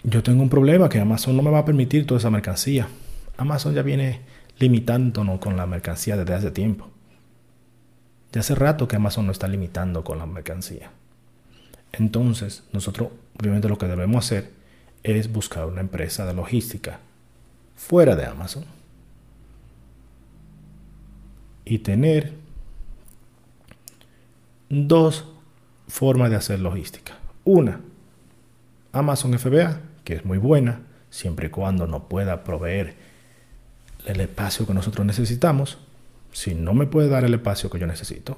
yo 0.03 0.21
tengo 0.21 0.43
un 0.43 0.49
problema 0.49 0.89
que 0.89 0.99
Amazon 0.99 1.37
no 1.37 1.43
me 1.43 1.51
va 1.51 1.59
a 1.59 1.65
permitir 1.65 2.05
toda 2.05 2.19
esa 2.19 2.29
mercancía. 2.29 2.87
Amazon 3.37 3.73
ya 3.73 3.83
viene 3.83 4.21
limitándonos 4.59 5.39
con 5.39 5.55
la 5.55 5.65
mercancía 5.65 6.17
desde 6.17 6.33
hace 6.33 6.51
tiempo. 6.51 6.89
Ya 8.33 8.41
hace 8.41 8.55
rato 8.55 8.87
que 8.87 8.97
Amazon 8.97 9.25
no 9.25 9.31
está 9.31 9.47
limitando 9.47 10.03
con 10.03 10.17
la 10.17 10.25
mercancía. 10.25 10.91
Entonces, 11.93 12.63
nosotros 12.73 13.09
obviamente 13.39 13.69
lo 13.69 13.77
que 13.77 13.87
debemos 13.87 14.25
hacer 14.25 14.56
es 15.15 15.31
buscar 15.31 15.65
una 15.65 15.81
empresa 15.81 16.25
de 16.25 16.33
logística 16.33 16.99
fuera 17.75 18.15
de 18.15 18.25
Amazon 18.25 18.65
y 21.63 21.79
tener 21.79 22.33
dos 24.69 25.25
formas 25.87 26.29
de 26.29 26.35
hacer 26.35 26.59
logística. 26.59 27.17
Una, 27.45 27.79
Amazon 28.91 29.37
FBA 29.37 29.81
que 30.07 30.15
es 30.15 30.23
muy 30.23 30.37
buena, 30.37 30.83
siempre 31.09 31.47
y 31.47 31.49
cuando 31.49 31.85
nos 31.85 32.03
pueda 32.03 32.45
proveer 32.45 32.95
el 34.05 34.21
espacio 34.21 34.65
que 34.65 34.73
nosotros 34.73 35.05
necesitamos. 35.05 35.79
Si 36.31 36.55
no 36.55 36.73
me 36.73 36.87
puede 36.87 37.09
dar 37.09 37.25
el 37.25 37.33
espacio 37.33 37.69
que 37.69 37.77
yo 37.77 37.87
necesito, 37.87 38.37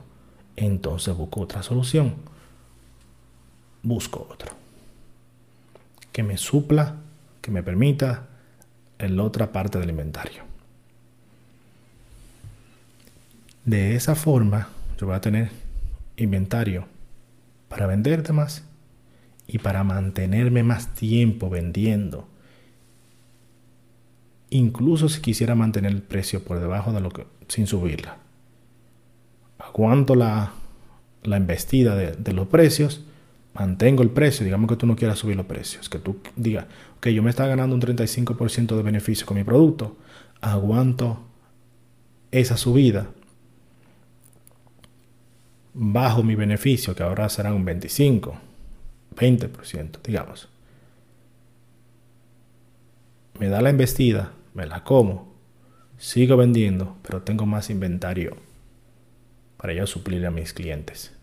entonces 0.56 1.16
busco 1.16 1.42
otra 1.42 1.62
solución. 1.62 2.16
Busco 3.84 4.28
otro. 4.32 4.50
Que 6.20 6.24
me 6.24 6.36
supla, 6.36 6.98
que 7.40 7.50
me 7.50 7.64
permita 7.64 8.28
en 8.98 9.16
la 9.16 9.24
otra 9.24 9.54
parte 9.54 9.80
del 9.80 9.92
inventario. 9.92 10.44
De 13.64 13.96
esa 13.96 14.16
forma, 14.16 14.68
yo 15.00 15.08
voy 15.08 15.16
a 15.16 15.22
tener 15.22 15.50
inventario 16.18 16.88
para 17.70 17.88
vender 17.88 18.34
más 18.34 18.66
y 19.48 19.60
para 19.60 19.86
mantenerme 19.86 20.62
más 20.62 20.94
tiempo 20.94 21.50
vendiendo. 21.50 22.28
Incluso 24.50 25.08
si 25.08 25.22
quisiera 25.22 25.56
mantener 25.56 25.94
el 25.94 26.02
precio 26.02 26.44
por 26.44 26.60
debajo 26.60 26.92
de 26.92 27.00
lo 27.00 27.12
que 27.12 27.28
sin 27.48 27.66
subirla. 27.66 28.18
Aguanto 29.58 30.16
la, 30.16 30.52
la 31.24 31.38
embestida 31.38 31.96
de, 31.96 32.34
los 32.34 32.50
precios, 32.50 33.06
mantengo 33.60 34.04
el 34.04 34.10
precio, 34.10 34.46
digamos 34.46 34.70
que 34.70 34.78
tú 34.78 34.88
no 34.88 34.96
quieras 34.96 35.20
subir 35.20 35.36
los 35.36 35.46
precios, 35.46 35.90
que 35.90 36.00
tú 36.00 36.22
digas, 36.38 36.66
ok, 36.98 37.08
yo 37.08 37.22
me 37.22 37.30
está 37.30 37.46
ganando 37.46 37.76
un 37.76 37.82
35% 37.82 38.78
de 38.78 38.82
beneficio 38.82 39.28
con 39.28 39.36
mi 39.36 39.44
producto, 39.44 39.98
aguanto 40.40 41.20
esa 42.32 42.56
subida, 42.56 43.10
bajo 45.74 46.24
mi 46.24 46.36
beneficio, 46.36 46.96
que 46.96 47.04
ahora 47.04 47.28
será 47.28 47.54
un 47.54 47.66
25%, 47.66 48.32
20%, 49.18 50.02
digamos. 50.04 50.48
Me 53.40 53.50
da 53.50 53.62
la 53.62 53.72
embestida, 53.72 54.32
me 54.54 54.66
la 54.66 54.86
como, 54.86 55.34
sigo 55.98 56.38
vendiendo, 56.38 56.96
pero 57.02 57.24
tengo 57.24 57.46
más 57.46 57.70
inventario 57.70 58.38
para 59.58 59.74
yo 59.74 59.86
suplir 59.86 60.26
a 60.26 60.32
mis 60.32 60.54
clientes. 60.54 61.19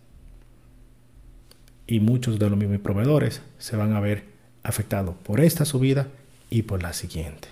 Y 1.87 2.01
muchos 2.01 2.39
de 2.39 2.51
los 2.51 2.59
mismos 2.59 2.81
proveedores 2.81 3.43
se 3.59 3.77
van 3.77 3.93
a 3.93 4.01
ver 4.01 4.25
afectados 4.63 5.15
por 5.23 5.41
esta 5.41 5.65
subida 5.65 6.09
y 6.51 6.63
por 6.63 6.83
la 6.83 6.93
siguiente. 6.93 7.49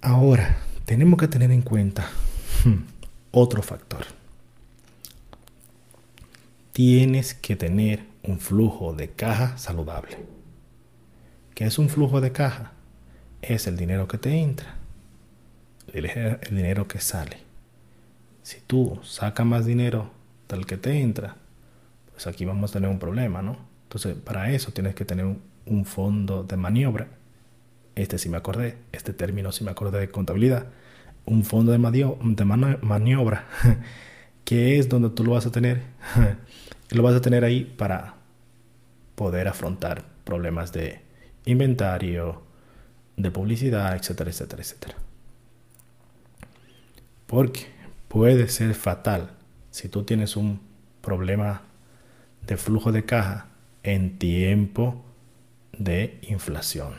Ahora, 0.00 0.58
tenemos 0.84 1.18
que 1.18 1.28
tener 1.28 1.52
en 1.52 1.62
cuenta 1.62 2.10
hmm, 2.64 2.82
otro 3.30 3.62
factor 3.62 4.04
tienes 6.72 7.34
que 7.34 7.54
tener 7.54 8.04
un 8.22 8.40
flujo 8.40 8.94
de 8.94 9.10
caja 9.10 9.58
saludable. 9.58 10.16
¿Qué 11.54 11.64
es 11.64 11.78
un 11.78 11.88
flujo 11.88 12.20
de 12.20 12.32
caja? 12.32 12.72
Es 13.42 13.66
el 13.66 13.76
dinero 13.76 14.08
que 14.08 14.18
te 14.18 14.34
entra, 14.40 14.76
el, 15.92 16.38
dinero 16.50 16.88
que 16.88 17.00
sale. 17.00 17.38
Si 18.42 18.60
tú 18.60 18.98
sacas 19.02 19.46
más 19.46 19.66
dinero 19.66 20.10
del 20.48 20.66
que 20.66 20.76
te 20.76 21.00
entra, 21.00 21.36
pues 22.12 22.26
aquí 22.26 22.44
vamos 22.44 22.70
a 22.70 22.72
tener 22.74 22.90
un 22.90 22.98
problema, 22.98 23.42
¿no? 23.42 23.56
Entonces, 23.84 24.16
para 24.16 24.50
eso 24.50 24.72
tienes 24.72 24.94
que 24.94 25.04
tener 25.04 25.26
un, 25.66 25.84
fondo 25.84 26.44
de 26.44 26.56
maniobra. 26.56 27.08
Este 27.94 28.18
sí 28.18 28.28
me 28.28 28.38
acordé, 28.38 28.78
este 28.92 29.12
término 29.12 29.52
sí 29.52 29.64
me 29.64 29.70
acordé 29.70 30.00
de 30.00 30.10
contabilidad. 30.10 30.66
Un 31.24 31.44
fondo 31.44 31.72
de, 31.72 31.78
de 31.78 32.44
maniobra, 32.44 33.46
que 34.44 34.78
es 34.78 34.88
donde 34.88 35.10
tú 35.10 35.24
lo 35.24 35.32
vas 35.32 35.46
a 35.46 35.52
tener 35.52 35.82
lo 36.90 37.02
vas 37.02 37.14
a 37.14 37.20
tener 37.20 37.44
ahí 37.44 37.64
para 37.64 38.14
poder 39.14 39.48
afrontar 39.48 40.04
problemas 40.24 40.72
de 40.72 41.00
inventario, 41.44 42.42
de 43.16 43.30
publicidad, 43.30 43.96
etcétera, 43.96 44.30
etcétera, 44.30 44.62
etcétera. 44.62 44.94
Porque 47.26 47.66
puede 48.12 48.46
ser 48.48 48.74
fatal 48.74 49.30
si 49.70 49.88
tú 49.88 50.02
tienes 50.02 50.36
un 50.36 50.60
problema 51.00 51.62
de 52.46 52.58
flujo 52.58 52.92
de 52.92 53.06
caja 53.06 53.46
en 53.82 54.18
tiempo 54.18 55.02
de 55.78 56.18
inflación. 56.20 56.92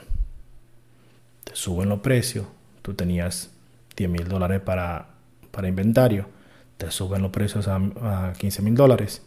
Te 1.43 1.55
suben 1.55 1.89
los 1.89 1.99
precios, 1.99 2.47
tú 2.81 2.95
tenías 2.95 3.51
10 3.95 4.09
mil 4.09 4.27
dólares 4.27 4.59
para, 4.61 5.09
para 5.51 5.67
inventario, 5.67 6.25
te 6.77 6.89
suben 6.89 7.21
los 7.21 7.29
precios 7.29 7.67
a, 7.67 7.75
a 7.75 8.33
15 8.33 8.63
mil 8.63 8.73
dólares 8.73 9.21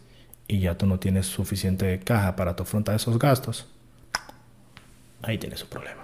y 0.45 0.59
ya 0.59 0.77
tú 0.77 0.87
no 0.87 0.99
tienes 0.99 1.25
suficiente 1.25 2.01
caja 2.01 2.35
para 2.35 2.57
tu 2.57 2.63
afrontar 2.63 2.97
esos 2.97 3.17
gastos, 3.17 3.65
ahí 5.21 5.37
tienes 5.37 5.63
un 5.63 5.69
problema. 5.69 6.03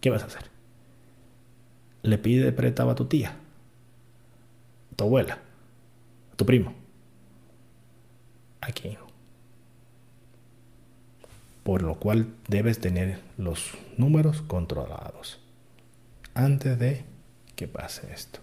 ¿Qué 0.00 0.08
vas 0.10 0.22
a 0.22 0.26
hacer? 0.26 0.44
Le 2.04 2.16
pide 2.16 2.52
prestado 2.52 2.90
a 2.90 2.94
tu 2.94 3.06
tía, 3.06 3.41
a 4.92 4.96
tu 4.96 5.04
abuela, 5.04 5.38
a 6.32 6.36
tu 6.36 6.46
primo. 6.46 6.74
Aquí. 8.60 8.96
Por 11.64 11.82
lo 11.82 11.96
cual 11.96 12.34
debes 12.48 12.80
tener 12.80 13.20
los 13.38 13.72
números 13.96 14.42
controlados 14.42 15.40
antes 16.34 16.78
de 16.78 17.04
que 17.56 17.68
pase 17.68 18.12
esto. 18.12 18.40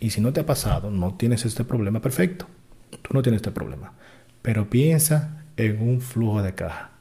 Y 0.00 0.10
si 0.10 0.20
no 0.20 0.32
te 0.32 0.40
ha 0.40 0.46
pasado, 0.46 0.90
no 0.90 1.14
tienes 1.14 1.44
este 1.44 1.64
problema, 1.64 2.00
perfecto. 2.00 2.46
Tú 3.02 3.14
no 3.14 3.22
tienes 3.22 3.38
este 3.38 3.50
problema. 3.50 3.92
Pero 4.42 4.70
piensa 4.70 5.44
en 5.56 5.82
un 5.82 6.00
flujo 6.00 6.42
de 6.42 6.54
caja 6.54 6.92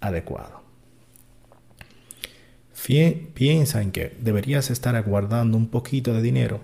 adecuado. 0.00 0.62
Piensa 3.34 3.80
en 3.80 3.92
que 3.92 4.16
deberías 4.20 4.70
estar 4.70 4.96
aguardando 4.96 5.56
un 5.56 5.68
poquito 5.68 6.12
de 6.12 6.20
dinero 6.20 6.60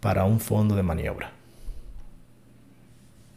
para 0.00 0.24
un 0.24 0.40
fondo 0.40 0.76
de 0.76 0.82
maniobra. 0.82 1.32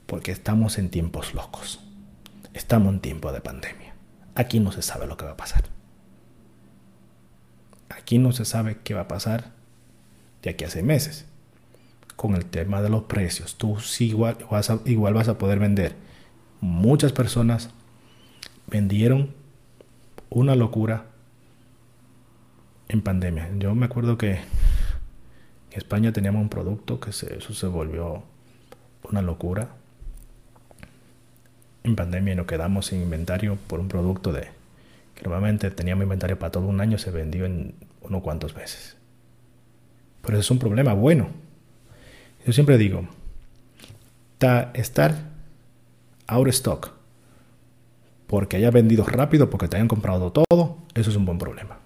Porque 0.06 0.32
estamos 0.32 0.78
en 0.78 0.90
tiempos 0.90 1.34
locos. 1.34 1.80
Estamos 2.54 2.94
en 2.94 3.00
tiempo 3.00 3.32
de 3.32 3.42
pandemia. 3.42 3.94
Aquí 4.36 4.60
no 4.60 4.72
se 4.72 4.82
sabe 4.82 5.08
lo 5.08 5.18
que 5.18 5.26
va 5.26 5.32
a 5.32 5.38
pasar. 5.38 5.64
Aquí 7.90 8.18
no 8.18 8.32
se 8.32 8.46
sabe 8.46 8.80
qué 8.84 8.94
va 8.94 9.02
a 9.02 9.08
pasar 9.08 9.52
de 10.42 10.52
aquí 10.52 10.64
a 10.64 10.70
seis 10.70 10.86
meses. 10.86 11.26
Con 12.16 12.36
el 12.36 12.46
tema 12.46 12.82
de 12.82 12.90
los 12.90 13.04
precios, 13.04 13.56
tú 13.58 13.78
igual 14.00 14.38
igual 14.86 15.14
vas 15.14 15.30
a 15.30 15.38
poder 15.38 15.60
vender. 15.60 15.96
Muchas 16.60 17.14
personas 17.14 17.70
vendieron 18.68 19.34
una 20.30 20.56
locura 20.56 21.06
en 22.90 23.02
pandemia. 23.02 23.50
Yo 23.58 23.74
me 23.76 23.86
acuerdo 23.86 24.18
que 24.18 24.40
España 25.72 26.12
teníamos 26.12 26.42
un 26.42 26.50
producto 26.50 27.00
que 27.00 27.12
se, 27.12 27.38
eso 27.38 27.54
se 27.54 27.68
volvió 27.68 28.24
una 29.04 29.22
locura. 29.22 29.70
En 31.84 31.96
pandemia 31.96 32.36
nos 32.36 32.48
quedamos 32.48 32.88
sin 32.88 33.02
inventario 33.02 33.58
por 33.68 33.80
un 33.80 33.88
producto 33.88 34.32
de 34.32 34.48
que 35.16 35.24
normalmente 35.24 35.70
teníamos 35.72 36.04
inventario 36.04 36.40
para 36.40 36.52
todo 36.52 36.68
un 36.68 36.82
año, 36.82 36.98
se 36.98 37.12
vendió 37.12 37.46
en 37.46 37.76
unos 38.02 38.22
cuantos 38.22 38.56
meses. 38.56 38.96
Pero 40.22 40.38
eso 40.38 40.42
es 40.42 40.52
un 40.52 40.60
problema 40.60 40.94
bueno. 40.94 41.30
Yo 42.46 42.54
siempre 42.54 42.78
digo, 42.78 43.08
estar 44.74 45.16
out 46.28 46.48
of 46.48 46.54
stock 46.54 46.92
porque 48.28 48.58
haya 48.58 48.70
vendido 48.70 49.04
rápido, 49.04 49.50
porque 49.50 49.68
te 49.68 49.78
hayan 49.78 49.88
comprado 49.88 50.32
todo, 50.32 50.78
eso 50.94 51.10
es 51.10 51.16
un 51.16 51.26
buen 51.26 51.40
problema. 51.40 51.79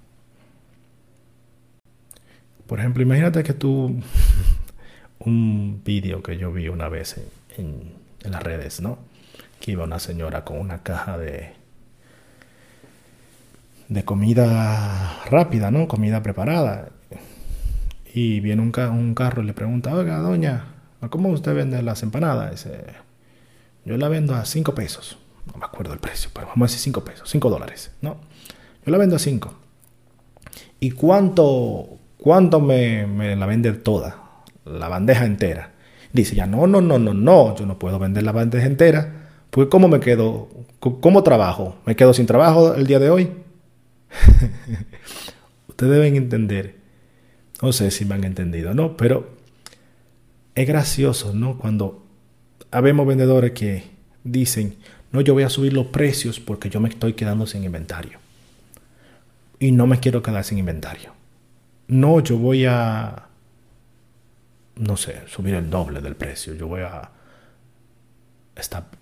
Por 2.74 2.80
ejemplo, 2.80 3.04
imagínate 3.04 3.44
que 3.44 3.54
tú, 3.54 4.02
un 5.20 5.82
vídeo 5.86 6.24
que 6.24 6.40
yo 6.40 6.52
vi 6.52 6.70
una 6.70 6.90
vez 6.90 7.22
en, 7.56 7.94
las 8.24 8.42
redes, 8.42 8.82
¿no? 8.82 8.98
Que 9.60 9.74
iba 9.74 9.84
una 9.84 10.00
señora 10.00 10.44
con 10.44 10.58
una 10.58 10.82
caja 10.82 11.20
de, 11.20 11.54
de 13.90 14.06
comida 14.06 15.24
rápida, 15.30 15.70
¿no? 15.70 15.88
Comida 15.88 16.24
preparada. 16.24 16.90
Y 18.12 18.40
viene 18.40 18.64
un, 18.64 18.72
carro 18.72 19.44
y 19.44 19.46
le 19.46 19.54
pregunta, 19.54 19.94
oiga, 19.94 20.18
doña, 20.18 20.66
¿cómo 21.12 21.30
usted 21.30 21.54
vende 21.54 21.80
las 21.84 22.02
empanadas? 22.02 22.50
Dice, 22.50 22.86
yo 23.86 23.98
la 23.98 24.10
vendo 24.10 24.34
a 24.34 24.46
5 24.46 24.74
pesos. 24.74 25.20
No 25.46 25.60
me 25.60 25.66
acuerdo 25.66 25.94
el 25.94 26.00
precio, 26.00 26.32
pero 26.34 26.48
vamos 26.48 26.72
a 26.72 26.74
decir 26.74 26.86
5 26.86 27.06
pesos, 27.06 27.30
5 27.30 27.52
dólares, 27.52 27.92
¿no? 28.02 28.18
Yo 28.84 28.92
la 28.92 28.98
vendo 28.98 29.16
a 29.16 29.20
5. 29.20 29.54
¿Y 30.80 30.90
cuánto, 30.90 32.00
¿Cuánto 32.24 32.62
me, 32.62 33.36
la 33.36 33.46
vende 33.46 33.74
toda? 33.74 34.46
La 34.64 34.88
bandeja 34.88 35.26
entera. 35.26 35.74
Dice 36.14 36.36
ya, 36.36 36.48
no, 36.48 36.68
no, 36.68 36.80
no, 36.80 36.98
no, 36.98 37.14
no, 37.14 37.54
yo 37.54 37.66
no 37.66 37.78
puedo 37.78 38.00
vender 38.00 38.24
la 38.24 38.32
bandeja 38.32 38.66
entera. 38.66 39.28
Pues 39.50 39.68
¿cómo 39.68 39.90
me 39.90 40.00
quedo? 40.00 40.48
¿Cómo 40.80 41.22
trabajo? 41.24 41.76
¿Me 41.86 41.98
quedo 41.98 42.14
sin 42.14 42.26
trabajo 42.26 42.76
el 42.76 42.88
día 42.88 43.00
de 43.00 43.10
hoy? 43.10 43.30
Ustedes 45.68 45.92
deben 45.92 46.16
entender. 46.16 46.78
No 47.62 47.74
sé 47.74 47.92
si 47.92 48.06
me 48.06 48.16
han 48.16 48.24
entendido, 48.24 48.74
¿no? 48.74 48.96
Pero 48.96 49.36
es 50.56 50.66
gracioso, 50.66 51.34
¿no? 51.34 51.58
Cuando 51.58 52.06
habemos 52.72 53.06
vendedores 53.06 53.52
que 53.52 53.84
dicen, 54.24 54.78
no, 55.12 55.20
yo 55.20 55.34
voy 55.34 55.44
a 55.44 55.50
subir 55.50 55.74
los 55.74 55.88
precios 55.88 56.40
porque 56.40 56.70
yo 56.70 56.80
me 56.80 56.88
estoy 56.88 57.16
quedando 57.16 57.48
sin 57.48 57.66
inventario. 57.66 58.18
Y 59.60 59.74
no 59.74 59.88
me 59.88 60.00
quiero 60.00 60.24
quedar 60.24 60.46
sin 60.46 60.58
inventario 60.58 61.22
no, 61.94 62.20
yo 62.22 62.38
voy 62.38 62.66
a, 62.66 63.28
no 64.76 64.98
sé, 64.98 65.28
subir 65.28 65.54
el 65.54 65.70
doble 65.70 66.02
del 66.02 66.16
precio, 66.16 66.56
yo 66.56 66.68
voy 66.68 66.82
a, 66.82 67.12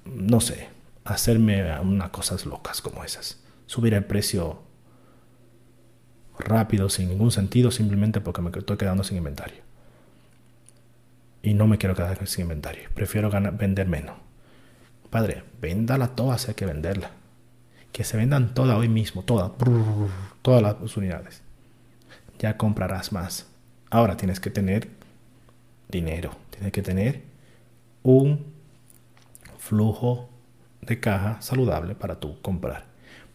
no 0.06 0.42
sé, 0.42 0.68
hacerme 1.06 1.80
unas 1.80 2.10
cosas 2.10 2.46
locas 2.46 2.82
como 2.82 3.04
esas, 3.04 3.42
subir 3.66 3.94
el 3.94 4.04
precio 4.04 4.62
rápido, 6.38 6.90
sin 6.90 7.10
ningún 7.10 7.32
sentido, 7.32 7.72
simplemente 7.72 8.20
porque 8.20 8.42
me 8.42 8.50
estoy 8.50 8.78
quedando 8.78 9.04
sin 9.04 9.18
inventario. 9.18 9.62
Y 11.44 11.54
no 11.54 11.68
me 11.68 11.78
quiero 11.78 11.96
quedar 11.96 12.28
sin 12.28 12.44
inventario, 12.44 12.90
prefiero 12.94 13.30
vender 13.54 13.88
menos. 13.88 14.18
Padre, 15.10 15.44
véndala 15.62 16.10
toda, 16.10 16.38
hay 16.48 16.54
que 16.54 16.66
venderla. 16.66 17.12
Que 17.92 18.04
se 18.04 18.16
vendan 18.16 18.54
todas 18.54 18.78
hoy 18.78 18.88
mismo, 18.90 19.24
todas, 19.24 19.52
todas 20.42 20.62
las 20.62 20.98
unidades 20.98 21.42
ya 22.42 22.58
comprarás 22.58 23.14
más. 23.14 23.46
Ahora 23.92 24.18
tienes 24.18 24.40
que 24.40 24.50
tener 24.50 24.90
dinero, 25.90 26.32
tienes 26.50 26.72
que 26.72 26.82
tener 26.82 27.22
un 28.02 28.46
flujo 29.60 30.28
de 30.82 31.00
caja 31.00 31.40
saludable 31.42 31.94
para 31.94 32.20
tú 32.20 32.42
comprar. 32.42 32.86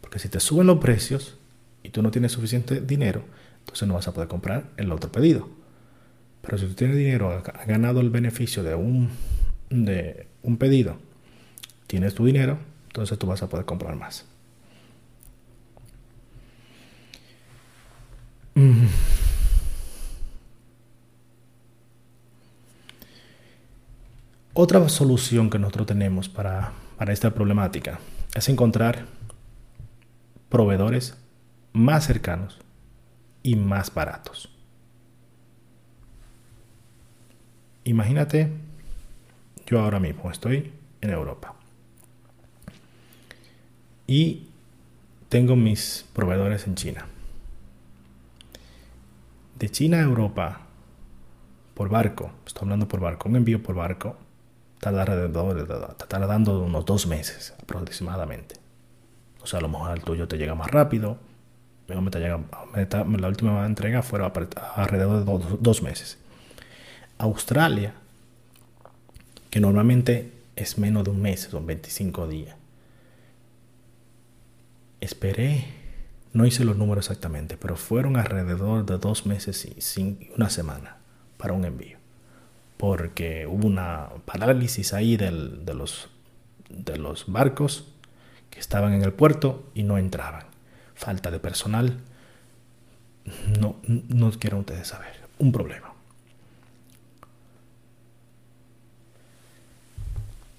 Porque 0.01 0.19
si 0.19 0.29
te 0.29 0.41
suben 0.41 0.67
los 0.67 0.79
precios 0.79 1.39
y 1.85 1.91
tú 1.91 2.03
no 2.03 2.11
tienes 2.11 2.33
suficiente 2.33 2.81
dinero, 2.81 3.23
entonces 3.61 3.87
no 3.87 3.95
vas 3.95 4.09
a 4.09 4.13
poder 4.13 4.29
comprar 4.29 4.65
el 4.77 4.91
otro 4.91 5.13
pedido. 5.13 5.49
Pero 6.43 6.59
si 6.59 6.67
tú 6.67 6.75
tienes 6.75 6.97
dinero, 6.97 7.31
has 7.31 7.67
ganado 7.67 8.01
el 8.01 8.11
beneficio 8.11 8.65
de 8.65 8.75
un, 8.75 9.11
de 9.71 10.27
un 10.43 10.57
pedido, 10.57 10.97
tienes 11.87 12.15
tu 12.15 12.27
dinero, 12.27 12.59
entonces 12.89 13.17
tú 13.19 13.29
vas 13.29 13.43
a 13.43 13.49
poder 13.49 13.67
comprar 13.67 13.95
más. 13.95 14.27
Otra 24.59 24.89
solución 24.89 25.51
que 25.51 25.59
nosotros 25.59 25.87
tenemos 25.87 26.31
para, 26.31 26.73
para 26.97 27.13
esta 27.13 27.31
problemática 27.35 28.01
es 28.35 28.49
encontrar 28.49 29.05
proveedores 30.49 31.15
más 31.75 32.07
cercanos 32.07 32.59
y 33.43 33.55
más 33.55 33.93
baratos. 33.93 34.49
Imagínate, 37.85 38.51
yo 39.67 39.79
ahora 39.79 40.01
mismo 40.01 40.31
estoy 40.31 40.73
en 41.03 41.11
Europa 41.11 41.55
y 44.07 44.47
tengo 45.29 45.55
mis 45.55 46.07
proveedores 46.15 46.67
en 46.67 46.77
China 46.77 47.07
de 49.59 49.69
China 49.69 49.99
a 49.99 50.01
Europa 50.01 50.63
por 51.75 51.91
barco, 51.91 52.31
estoy 52.47 52.63
hablando 52.63 52.89
por 52.89 53.01
barco, 53.01 53.29
un 53.29 53.37
envío 53.37 53.63
por 53.63 53.75
barco 53.75 54.17
tarda 54.87 55.03
alrededor, 55.03 55.59
está 55.91 56.07
tardando 56.07 56.63
unos 56.63 56.85
dos 56.85 57.09
meses 57.09 57.55
aproximadamente. 57.61 58.55
O 59.43 59.47
sea, 59.47 59.59
a 59.59 59.63
lo 59.63 59.69
mejor 59.69 59.97
el 59.97 60.05
tuyo 60.05 60.29
te 60.29 60.39
llega 60.39 60.55
más 60.55 60.71
rápido. 60.71 61.19
Te 61.87 62.19
llega, 62.19 62.41
la 62.75 63.29
última 63.29 63.67
entrega 63.67 64.03
fue 64.03 64.21
alrededor 64.77 65.25
de 65.25 65.57
dos, 65.61 65.83
meses. 65.83 66.19
Australia, 67.19 67.95
que 69.51 69.61
normalmente 69.61 70.33
es 70.57 70.79
menos 70.79 71.05
de 71.05 71.11
un 71.11 71.23
mes, 71.23 71.49
son 71.51 71.67
25 71.67 72.29
días. 72.29 72.57
Esperé 75.01 75.65
no 76.33 76.45
hice 76.45 76.65
los 76.65 76.77
números 76.77 77.07
exactamente, 77.07 77.57
pero 77.57 77.77
fueron 77.77 78.17
alrededor 78.17 78.85
de 78.85 78.99
dos 78.99 79.27
meses 79.27 79.65
y 79.65 80.31
una 80.37 80.51
semana 80.51 80.99
para 81.39 81.55
un 81.55 81.65
envío. 81.65 81.99
Porque 82.77 83.47
hubo 83.47 83.67
una 83.67 84.09
parálisis 84.25 84.93
ahí 84.93 85.17
de, 85.17 85.31
los, 85.31 86.09
de 86.69 86.99
los 86.99 87.31
barcos 87.31 87.89
que 88.51 88.61
estaban 88.61 88.93
en 88.93 89.03
el 89.03 89.13
puerto 89.13 89.71
y 89.75 89.83
no 89.83 89.99
entraban. 89.99 90.45
Falta 90.95 91.31
de 91.31 91.39
personal. 91.39 91.99
No, 93.59 93.77
no 93.87 94.31
quieren 94.33 94.61
ustedes 94.61 94.89
saber. 94.89 95.15
Un 95.39 95.53
problema. 95.53 95.93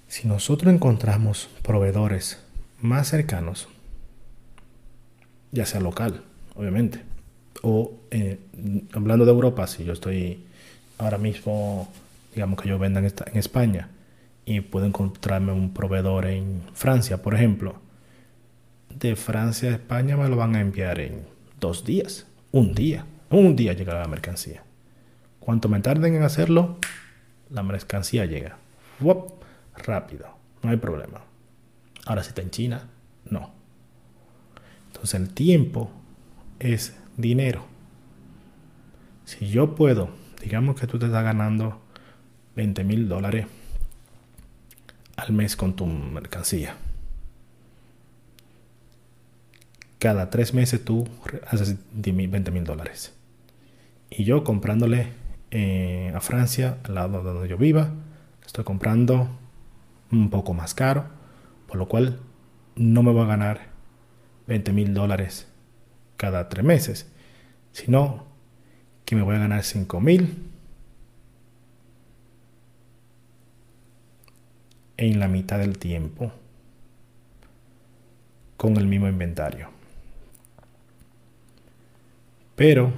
Si 0.08 0.26
nosotros 0.26 0.72
encontramos 0.72 1.48
proveedores 1.62 2.42
más 2.80 3.08
cercanos, 3.08 3.68
ya 5.52 5.66
sea 5.66 5.80
local, 5.80 6.22
obviamente, 6.54 7.02
o 7.62 7.92
eh, 8.10 8.38
hablando 8.92 9.24
de 9.24 9.32
Europa, 9.32 9.66
si 9.66 9.84
yo 9.84 9.92
estoy 9.92 10.44
ahora 10.98 11.18
mismo, 11.18 11.92
digamos 12.38 12.62
que 12.62 12.68
yo 12.68 12.78
venda 12.78 13.00
en, 13.00 13.36
España 13.36 13.88
y 14.44 14.60
puedo 14.60 14.86
encontrarme 14.86 15.50
un 15.50 15.74
proveedor 15.74 16.26
en 16.26 16.62
Francia, 16.72 17.20
por 17.20 17.34
ejemplo, 17.34 17.80
de 18.94 19.16
Francia 19.16 19.70
a 19.70 19.72
España 19.72 20.16
me 20.16 20.28
lo 20.28 20.36
van 20.36 20.54
a 20.54 20.60
enviar 20.60 21.00
en 21.00 21.26
dos 21.58 21.84
días, 21.84 22.28
un 22.52 22.74
día, 22.74 23.06
un 23.30 23.56
día 23.56 23.72
llegará 23.72 24.02
la 24.02 24.06
mercancía. 24.06 24.62
Cuanto 25.40 25.68
me 25.68 25.80
tarden 25.80 26.14
en 26.14 26.22
hacerlo, 26.22 26.78
la 27.50 27.64
mercancía 27.64 28.24
llega. 28.24 28.58
Rápido, 29.76 30.28
no 30.62 30.70
hay 30.70 30.76
problema. 30.76 31.22
Ahora 32.06 32.22
si 32.22 32.28
está 32.28 32.42
en 32.42 32.50
China, 32.50 32.88
no. 33.28 33.50
Entonces 34.86 35.18
el 35.18 35.34
tiempo 35.34 35.90
es 36.60 36.96
dinero. 37.16 37.64
Si 39.24 39.48
yo 39.48 39.74
puedo, 39.74 40.10
digamos 40.40 40.80
que 40.80 40.86
tú 40.86 41.00
te 41.00 41.06
estás 41.06 41.24
ganando 41.24 41.80
20 42.58 42.82
mil 42.82 43.08
dólares 43.08 43.46
al 45.16 45.32
mes 45.32 45.54
con 45.54 45.76
tu 45.76 45.86
mercancía. 45.86 46.74
Cada 50.00 50.28
tres 50.28 50.54
meses 50.54 50.84
tú 50.84 51.06
haces 51.46 51.76
20 51.92 52.50
mil 52.50 52.64
dólares. 52.64 53.14
Y 54.10 54.24
yo 54.24 54.42
comprándole 54.42 55.06
eh, 55.52 56.12
a 56.12 56.20
Francia, 56.20 56.78
al 56.82 56.96
lado 56.96 57.22
de 57.22 57.30
donde 57.32 57.48
yo 57.48 57.58
viva, 57.58 57.92
estoy 58.44 58.64
comprando 58.64 59.28
un 60.10 60.28
poco 60.28 60.52
más 60.52 60.74
caro, 60.74 61.04
por 61.68 61.76
lo 61.76 61.86
cual 61.86 62.18
no 62.74 63.04
me 63.04 63.12
voy 63.12 63.22
a 63.22 63.26
ganar 63.26 63.68
20 64.48 64.72
mil 64.72 64.94
dólares 64.94 65.46
cada 66.16 66.48
tres 66.48 66.64
meses, 66.64 67.08
sino 67.70 68.26
que 69.04 69.14
me 69.14 69.22
voy 69.22 69.36
a 69.36 69.38
ganar 69.38 69.62
5 69.62 70.00
mil 70.00 70.48
en 74.98 75.18
la 75.20 75.28
mitad 75.28 75.58
del 75.58 75.78
tiempo 75.78 76.32
con 78.58 78.76
el 78.76 78.86
mismo 78.86 79.08
inventario. 79.08 79.70
Pero 82.56 82.92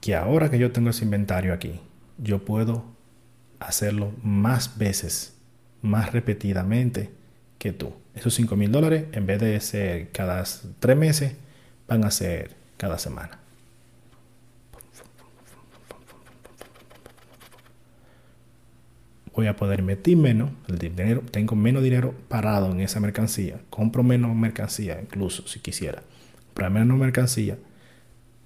que 0.00 0.14
ahora 0.16 0.50
que 0.50 0.58
yo 0.58 0.72
tengo 0.72 0.90
ese 0.90 1.04
inventario 1.04 1.54
aquí, 1.54 1.80
yo 2.18 2.44
puedo 2.44 2.84
hacerlo 3.60 4.12
más 4.22 4.76
veces, 4.76 5.36
más 5.80 6.12
repetidamente 6.12 7.10
que 7.58 7.72
tú. 7.72 7.94
Esos 8.14 8.34
5 8.34 8.56
mil 8.56 8.70
dólares, 8.70 9.06
en 9.12 9.26
vez 9.26 9.40
de 9.40 9.58
ser 9.60 10.10
cada 10.10 10.44
tres 10.80 10.96
meses, 10.96 11.36
van 11.86 12.04
a 12.04 12.10
ser 12.10 12.56
cada 12.76 12.98
semana. 12.98 13.43
Voy 19.34 19.48
a 19.48 19.56
poder 19.56 19.80
invertir 19.80 20.16
menos, 20.16 20.50
el 20.68 20.78
dinero, 20.78 21.22
tengo 21.30 21.56
menos 21.56 21.82
dinero 21.82 22.14
parado 22.28 22.70
en 22.70 22.80
esa 22.80 23.00
mercancía, 23.00 23.60
compro 23.68 24.04
menos 24.04 24.34
mercancía, 24.36 25.00
incluso 25.00 25.46
si 25.48 25.58
quisiera, 25.58 26.02
comprar 26.46 26.70
menos 26.70 26.96
mercancía, 26.96 27.58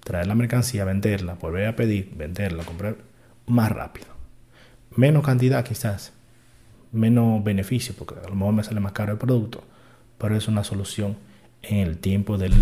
traer 0.03 0.25
la 0.25 0.33
mercancía, 0.33 0.85
venderla, 0.85 1.35
volver 1.35 1.67
a 1.67 1.75
pedir, 1.75 2.11
venderla, 2.15 2.63
comprar 2.63 2.95
más 3.45 3.71
rápido. 3.71 4.07
Menos 4.95 5.23
cantidad 5.23 5.63
quizás, 5.63 6.11
menos 6.91 7.43
beneficio, 7.43 7.93
porque 7.95 8.15
a 8.19 8.27
lo 8.27 8.35
mejor 8.35 8.53
me 8.55 8.63
sale 8.63 8.79
más 8.79 8.93
caro 8.93 9.11
el 9.11 9.19
producto, 9.19 9.63
pero 10.17 10.35
es 10.35 10.47
una 10.47 10.63
solución 10.63 11.17
en 11.61 11.77
el 11.77 11.99
tiempo 11.99 12.39
del 12.39 12.53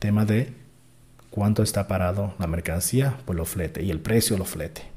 tema 0.00 0.24
de 0.24 0.52
cuánto 1.30 1.62
está 1.62 1.86
parado 1.86 2.34
la 2.40 2.48
mercancía 2.48 3.16
por 3.24 3.36
los 3.36 3.48
fletes 3.48 3.84
y 3.84 3.90
el 3.90 4.00
precio 4.00 4.34
de 4.34 4.38
los 4.40 4.48
fletes. 4.48 4.95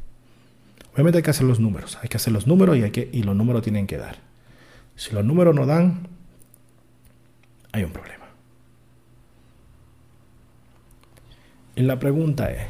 Obviamente 0.94 1.18
hay 1.18 1.24
que 1.24 1.30
hacer 1.30 1.46
los 1.46 1.60
números, 1.60 1.98
hay 2.02 2.10
que 2.10 2.18
hacer 2.18 2.34
los 2.34 2.48
números 2.48 2.78
y, 2.78 2.84
hay 2.84 2.92
que, 2.92 3.10
y 3.12 3.24
los 3.24 3.36
números 3.36 3.62
tienen 3.62 3.88
que 3.88 3.98
dar. 3.98 4.18
Si 4.96 5.14
los 5.14 5.24
números 5.24 5.56
no 5.56 5.66
dan, 5.66 6.08
hay 7.72 7.84
un 7.84 7.92
problema. 7.92 8.26
Y 11.76 11.84
la 11.84 12.00
pregunta 12.00 12.52
es, 12.52 12.68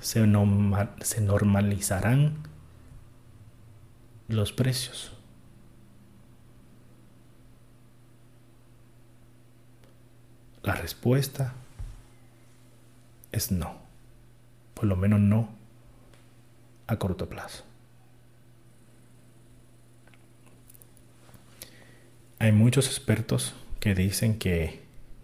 ¿se, 0.00 0.26
¿se 1.00 1.20
normalizarán 1.20 2.34
los 4.28 4.52
precios? 4.52 5.12
La 10.62 10.74
respuesta 10.74 11.52
es 13.32 13.50
no. 13.52 13.76
Por 14.72 14.84
lo 14.84 14.96
menos 14.96 15.20
no 15.20 15.63
a 16.86 16.96
corto 16.96 17.28
plazo. 17.28 17.64
Hay 22.38 22.52
muchos 22.52 22.86
expertos 22.86 23.54
que 23.80 23.94
dicen 23.94 24.38
que, 24.38 24.82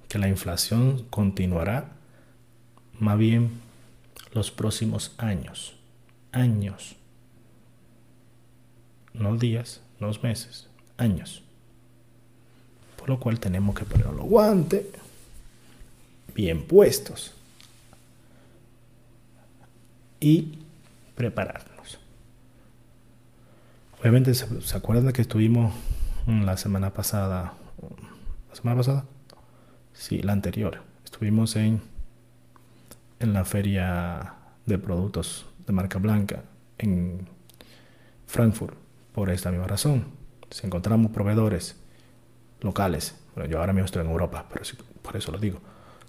que 0.09 0.19
la 0.19 0.29
inflación 0.29 1.07
continuará 1.11 1.93
más 2.99 3.19
bien 3.19 3.61
los 4.33 4.51
próximos 4.51 5.13
años. 5.19 5.75
Años. 6.33 6.97
No 9.13 9.37
días, 9.37 9.81
no 9.99 10.11
meses, 10.23 10.69
años. 10.97 11.43
Por 12.97 13.09
lo 13.09 13.19
cual 13.19 13.41
tenemos 13.41 13.75
que 13.75 13.85
poner 13.85 14.07
los 14.07 14.27
guantes 14.27 14.87
bien 16.35 16.63
puestos 16.63 17.35
y 20.21 20.60
prepararnos. 21.21 21.99
Obviamente, 24.01 24.33
¿se, 24.33 24.75
acuerdan 24.75 25.09
de 25.09 25.13
que 25.13 25.21
estuvimos 25.21 25.75
la 26.27 26.57
semana 26.57 26.95
pasada? 26.95 27.53
¿La 28.49 28.55
semana 28.55 28.79
pasada? 28.79 29.05
Sí, 29.93 30.23
la 30.23 30.33
anterior. 30.33 30.81
Estuvimos 31.05 31.57
en, 31.57 31.83
en 33.19 33.35
la 33.35 33.45
feria 33.45 34.33
de 34.65 34.79
productos 34.79 35.45
de 35.67 35.75
marca 35.75 35.99
blanca 35.99 36.45
en 36.79 37.29
Frankfurt 38.27 38.75
por 39.13 39.29
esta 39.29 39.51
misma 39.51 39.67
razón. 39.67 40.07
Si 40.49 40.67
encontramos 40.67 41.11
proveedores 41.11 41.77
locales, 42.63 43.15
bueno, 43.35 43.51
yo 43.51 43.61
ahora 43.61 43.75
mismo 43.75 43.85
estoy 43.85 44.07
en 44.07 44.11
Europa, 44.11 44.47
pero 44.49 44.65
por 45.03 45.17
eso 45.19 45.31
lo 45.33 45.39
digo 45.39 45.61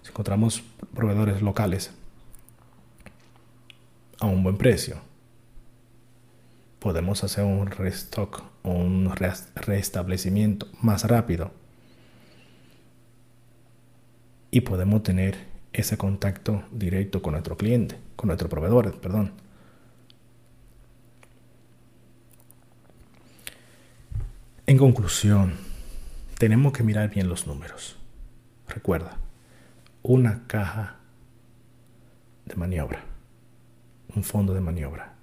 si 0.02 0.08
encontramos 0.08 0.62
proveedores 0.94 1.42
locales 1.42 1.92
a 4.22 4.26
un 4.26 4.44
buen 4.44 4.56
precio, 4.56 4.98
podemos 6.78 7.24
hacer 7.24 7.44
un 7.44 7.66
restock 7.66 8.44
o 8.62 8.70
un 8.70 9.12
restablecimiento 9.56 10.68
más 10.80 11.02
rápido 11.04 11.50
y 14.52 14.60
podemos 14.60 15.02
tener 15.02 15.36
ese 15.72 15.98
contacto 15.98 16.62
directo 16.70 17.20
con 17.20 17.32
nuestro 17.32 17.56
cliente, 17.56 17.98
con 18.14 18.28
nuestro 18.28 18.48
proveedor, 18.48 19.00
perdón. 19.00 19.32
En 24.66 24.78
conclusión, 24.78 25.54
tenemos 26.38 26.72
que 26.72 26.84
mirar 26.84 27.10
bien 27.10 27.28
los 27.28 27.48
números. 27.48 27.96
Recuerda, 28.68 29.18
una 30.04 30.46
caja 30.46 31.00
de 32.44 32.54
maniobra, 32.54 33.11
un 34.14 34.24
fondo 34.24 34.54
de 34.54 34.60
maniobra 34.60 35.14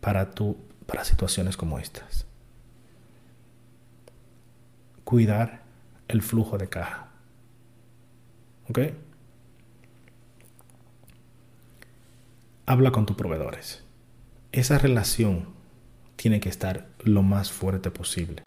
para, 0.00 0.30
tu, 0.30 0.56
para 0.86 1.04
situaciones 1.04 1.56
como 1.56 1.78
estas. 1.78 2.26
Cuidar 5.04 5.62
el 6.06 6.22
flujo 6.22 6.58
de 6.58 6.68
caja. 6.68 7.08
¿Ok? 8.68 8.78
Habla 12.66 12.92
con 12.92 13.06
tus 13.06 13.16
proveedores. 13.16 13.82
Esa 14.52 14.78
relación 14.78 15.48
tiene 16.16 16.40
que 16.40 16.48
estar 16.48 16.88
lo 17.00 17.22
más 17.22 17.50
fuerte 17.50 17.90
posible. 17.90 18.42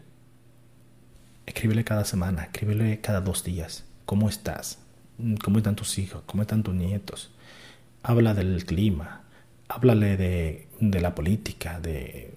Escríbele 1.46 1.84
cada 1.84 2.04
semana, 2.04 2.44
escríbele 2.44 3.00
cada 3.00 3.20
dos 3.20 3.42
días 3.42 3.84
¿Cómo 4.12 4.28
estás? 4.28 4.78
¿Cómo 5.42 5.56
están 5.58 5.74
tus 5.74 5.98
hijos? 5.98 6.22
¿Cómo 6.26 6.42
están 6.42 6.62
tus 6.62 6.74
nietos? 6.74 7.31
Habla 8.02 8.34
del 8.34 8.64
clima. 8.64 9.22
háblale 9.68 10.16
de, 10.16 10.68
de 10.80 11.00
la 11.00 11.14
política, 11.14 11.80
de, 11.80 12.34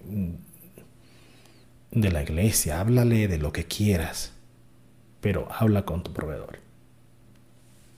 de 1.90 2.10
la 2.10 2.22
iglesia, 2.22 2.80
háblale 2.80 3.28
de 3.28 3.38
lo 3.38 3.52
que 3.52 3.64
quieras, 3.64 4.32
pero 5.20 5.48
habla 5.52 5.84
con 5.84 6.02
tu 6.02 6.12
proveedor. 6.12 6.58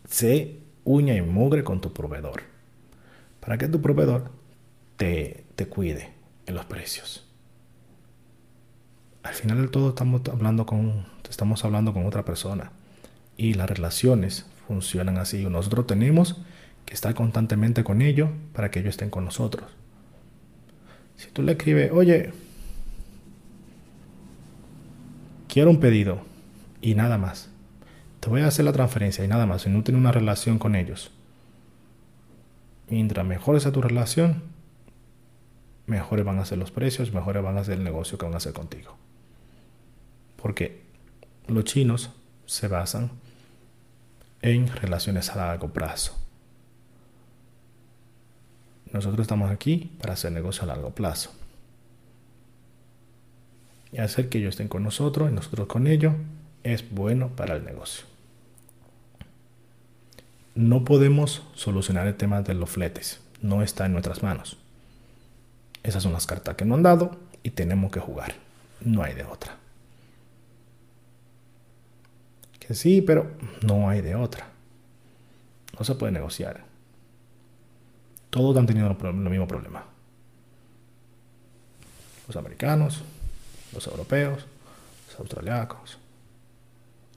Sé 0.09 0.59
uña 0.85 1.15
y 1.15 1.23
mugre 1.23 1.63
con 1.63 1.81
tu 1.81 1.93
proveedor, 1.93 2.43
para 3.41 3.59
que 3.59 3.69
tu 3.69 3.81
proveedor 3.81 4.33
te, 4.97 5.45
te 5.55 5.67
cuide 5.67 6.13
en 6.47 6.55
los 6.55 6.65
precios. 6.65 7.27
Al 9.23 9.35
final 9.35 9.61
de 9.61 9.69
todo 9.69 9.91
estamos 9.91 10.23
hablando 10.33 10.65
con, 10.67 11.07
estamos 11.29 11.65
hablando 11.65 11.93
con 11.93 12.07
otra 12.07 12.25
persona 12.25 12.73
y 13.37 13.55
las 13.55 13.69
relaciones 13.69 14.47
funcionan 14.67 15.19
así. 15.19 15.45
Nosotros 15.45 15.87
tenemos 15.87 16.41
estar 16.95 17.15
constantemente 17.15 17.85
con 17.85 18.03
ellos 18.03 18.31
para 18.53 18.71
que 18.71 18.81
ellos 18.81 18.91
estén 18.91 19.11
con 19.11 19.25
nosotros. 19.25 19.71
Si 21.17 21.31
tú 21.31 21.43
le 21.43 21.53
escribes, 21.53 21.91
oye, 21.93 22.33
quiero 25.49 25.71
un 25.71 25.81
pedido 25.81 26.21
y 26.81 26.95
nada 26.95 27.19
más. 27.19 27.51
Te 28.21 28.29
voy 28.29 28.43
a 28.43 28.47
hacer 28.47 28.65
la 28.65 28.73
transferencia 28.73 29.25
y 29.25 29.29
nada 29.29 29.47
más. 29.47 29.63
Si 29.63 29.71
no 29.71 29.83
tienes 29.83 30.01
una 30.01 30.13
relación 30.13 30.59
con 30.59 30.77
ellos. 30.77 31.11
Mientras 32.89 33.27
mejor 33.27 33.61
sea 33.61 33.73
tu 33.73 33.83
relación, 33.83 34.43
mejores 35.87 36.25
van 36.25 36.39
a 36.39 36.45
ser 36.45 36.59
los 36.59 36.71
precios, 36.71 37.13
mejores 37.13 37.43
van 37.43 37.59
a 37.59 37.65
ser 37.65 37.79
el 37.79 37.85
negocio 37.85 38.19
que 38.19 38.25
van 38.25 38.35
a 38.35 38.39
hacer 38.39 38.53
contigo. 38.53 38.97
Porque 40.37 40.83
los 41.49 41.65
chinos 41.65 42.11
se 42.47 42.69
basan 42.69 43.11
en 44.43 44.69
relaciones 44.69 45.31
a 45.31 45.37
largo 45.37 45.73
plazo. 45.73 46.28
Nosotros 48.93 49.21
estamos 49.23 49.51
aquí 49.51 49.93
para 50.01 50.15
hacer 50.15 50.33
negocio 50.33 50.63
a 50.63 50.67
largo 50.67 50.91
plazo. 50.91 51.31
Y 53.93 53.99
hacer 53.99 54.29
que 54.29 54.39
ellos 54.39 54.51
estén 54.51 54.69
con 54.69 54.83
nosotros 54.83 55.31
y 55.31 55.35
nosotros 55.35 55.67
con 55.67 55.87
ellos 55.87 56.15
es 56.63 56.91
bueno 56.91 57.29
para 57.29 57.57
el 57.57 57.65
negocio. 57.65 58.07
No 60.55 60.85
podemos 60.85 61.43
solucionar 61.55 62.07
el 62.07 62.17
tema 62.17 62.43
de 62.43 62.55
los 62.55 62.71
fletes. 62.71 63.21
No 63.41 63.63
está 63.63 63.87
en 63.87 63.93
nuestras 63.93 64.23
manos. 64.23 64.59
Esas 65.83 66.03
son 66.03 66.13
las 66.13 66.27
cartas 66.27 66.57
que 66.57 66.65
nos 66.65 66.77
han 66.77 66.83
dado 66.83 67.17
y 67.43 67.51
tenemos 67.51 67.93
que 67.93 68.01
jugar. 68.01 68.35
No 68.81 69.03
hay 69.03 69.15
de 69.15 69.25
otra. 69.25 69.57
Que 72.59 72.75
sí, 72.75 73.01
pero 73.01 73.31
no 73.63 73.89
hay 73.89 74.01
de 74.01 74.17
otra. 74.17 74.49
No 75.79 75.85
se 75.85 75.95
puede 75.95 76.13
negociar. 76.13 76.68
Todos 78.31 78.57
han 78.57 78.67
tenido 78.67 78.89
el 78.89 79.15
mismo 79.15 79.49
problema. 79.49 79.85
Los 82.27 82.37
americanos, 82.37 83.03
los 83.73 83.87
europeos, 83.87 84.45
los 85.09 85.21
australianos, 85.21 85.99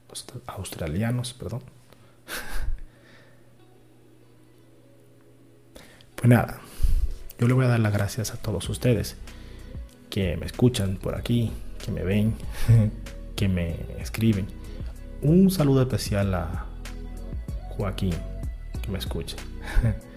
los 0.10 0.26
australianos, 0.47 1.34
perdón. 1.34 1.62
Pues 6.15 6.30
nada, 6.30 6.62
yo 7.39 7.47
le 7.47 7.56
voy 7.56 7.65
a 7.65 7.69
dar 7.69 7.80
las 7.80 7.91
gracias 7.91 8.32
a 8.32 8.38
todos 8.38 8.69
ustedes 8.69 9.15
que 10.12 10.38
me 10.38 10.45
escuchan 10.45 10.97
por 10.97 11.15
aquí, 11.15 11.52
que 11.84 11.91
me 11.91 12.04
ven, 12.04 12.36
que 13.36 13.47
me 13.47 13.76
escriben. 14.00 14.45
Un 15.24 15.50
saludo 15.50 15.82
especial 15.82 16.32
a 16.36 16.67
Joaquín, 17.69 18.13
que 18.84 18.91
me 18.91 19.00
escucha. 19.00 19.36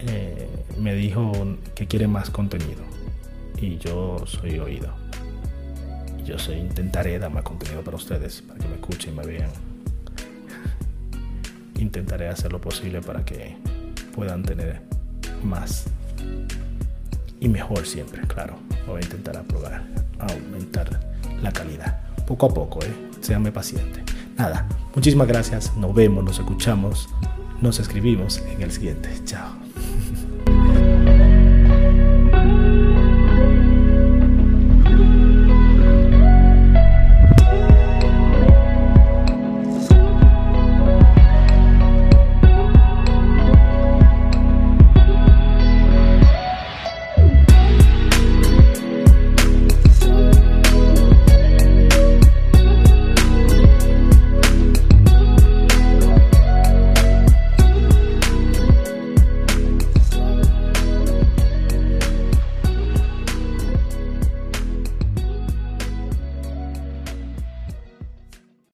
Eh, 0.00 0.48
me 0.78 0.94
dijo 0.94 1.32
que 1.74 1.86
quiere 1.86 2.06
más 2.06 2.30
contenido 2.30 2.82
y 3.60 3.78
yo 3.78 4.24
soy 4.26 4.58
oído. 4.58 4.92
Yo 6.24 6.36
intentaré 6.52 7.18
dar 7.18 7.30
más 7.30 7.42
contenido 7.42 7.82
para 7.82 7.96
ustedes, 7.96 8.42
para 8.42 8.58
que 8.58 8.68
me 8.68 8.74
escuchen 8.74 9.14
y 9.14 9.16
me 9.16 9.26
vean. 9.26 9.50
intentaré 11.78 12.28
hacer 12.28 12.52
lo 12.52 12.60
posible 12.60 13.00
para 13.00 13.24
que 13.24 13.56
puedan 14.14 14.42
tener 14.42 14.82
más 15.42 15.86
y 17.40 17.48
mejor 17.48 17.86
siempre, 17.86 18.22
claro. 18.22 18.58
Voy 18.86 19.00
a 19.00 19.04
intentar 19.04 19.36
aprobar, 19.36 19.84
aumentar 20.18 21.00
la 21.42 21.52
calidad. 21.52 22.00
Poco 22.26 22.46
a 22.46 22.54
poco, 22.54 22.80
¿eh? 22.84 22.92
Séanme 23.20 23.52
paciente. 23.52 24.02
Nada, 24.36 24.66
muchísimas 24.94 25.28
gracias. 25.28 25.74
Nos 25.76 25.94
vemos, 25.94 26.24
nos 26.24 26.38
escuchamos, 26.38 27.08
nos 27.60 27.78
escribimos 27.78 28.38
en 28.38 28.62
el 28.62 28.72
siguiente. 28.72 29.10
Chao. 29.24 29.67